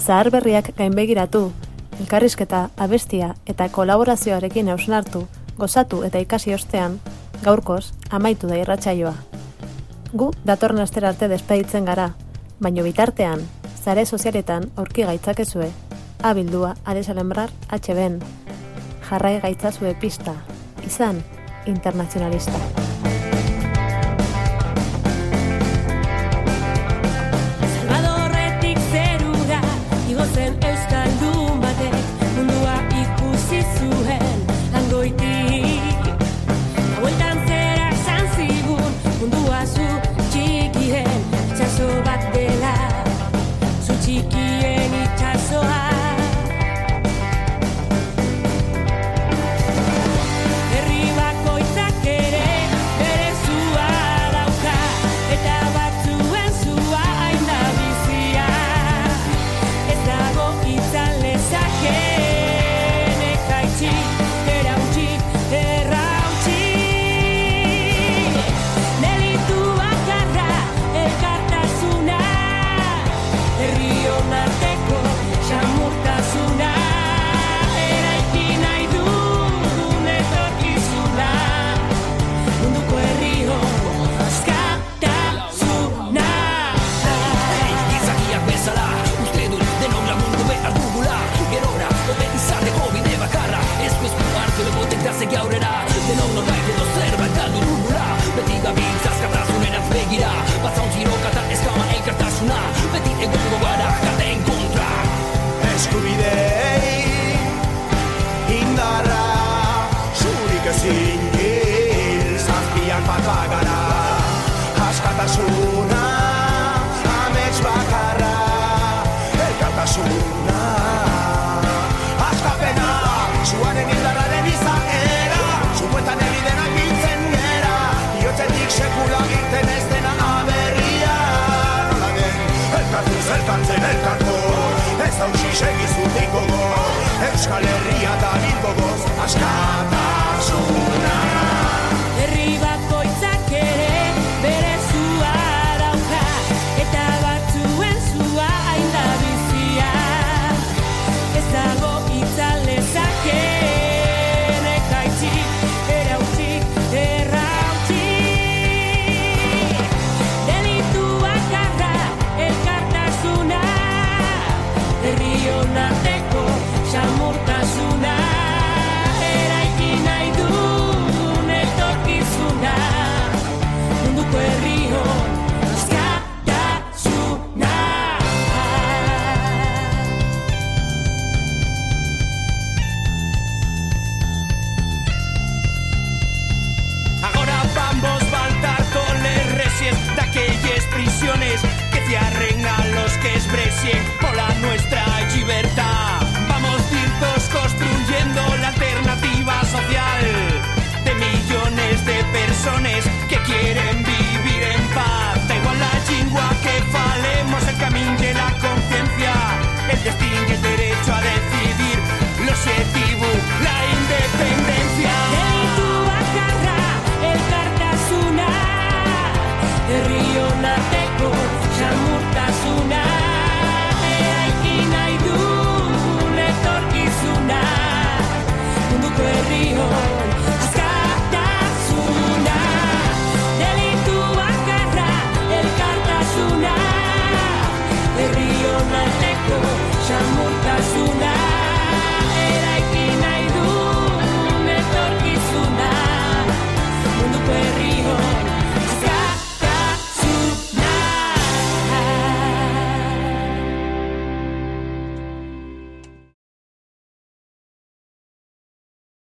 Zahar 0.10 0.32
berriak 0.34 0.72
gainbegiratu, 0.74 1.52
elkarrizketa, 2.00 2.72
abestia 2.82 3.36
eta 3.46 3.68
kolaborazioarekin 3.70 4.72
hausnartu, 4.74 5.28
gozatu 5.60 6.00
eta 6.08 6.18
ikasi 6.18 6.56
ostean, 6.56 6.96
gaurkoz, 7.44 7.92
amaitu 8.10 8.50
da 8.50 8.58
irratsaioa. 8.58 9.14
Gu 10.10 10.32
datorren 10.50 10.82
astera 10.82 11.14
arte 11.14 11.30
despeditzen 11.30 11.86
gara, 11.86 12.10
baino 12.58 12.90
bitartean, 12.90 13.46
zare 13.86 14.08
sozialetan 14.10 14.72
aurki 14.82 15.06
gaitzakezue, 15.06 15.70
abildua 16.26 16.74
aresalembrar 16.86 17.54
HBen. 17.70 18.18
Jarrai 19.12 19.38
gaitzazue 19.46 19.94
pista, 19.94 20.40
izan, 20.90 21.22
internacionalista. 21.70 22.89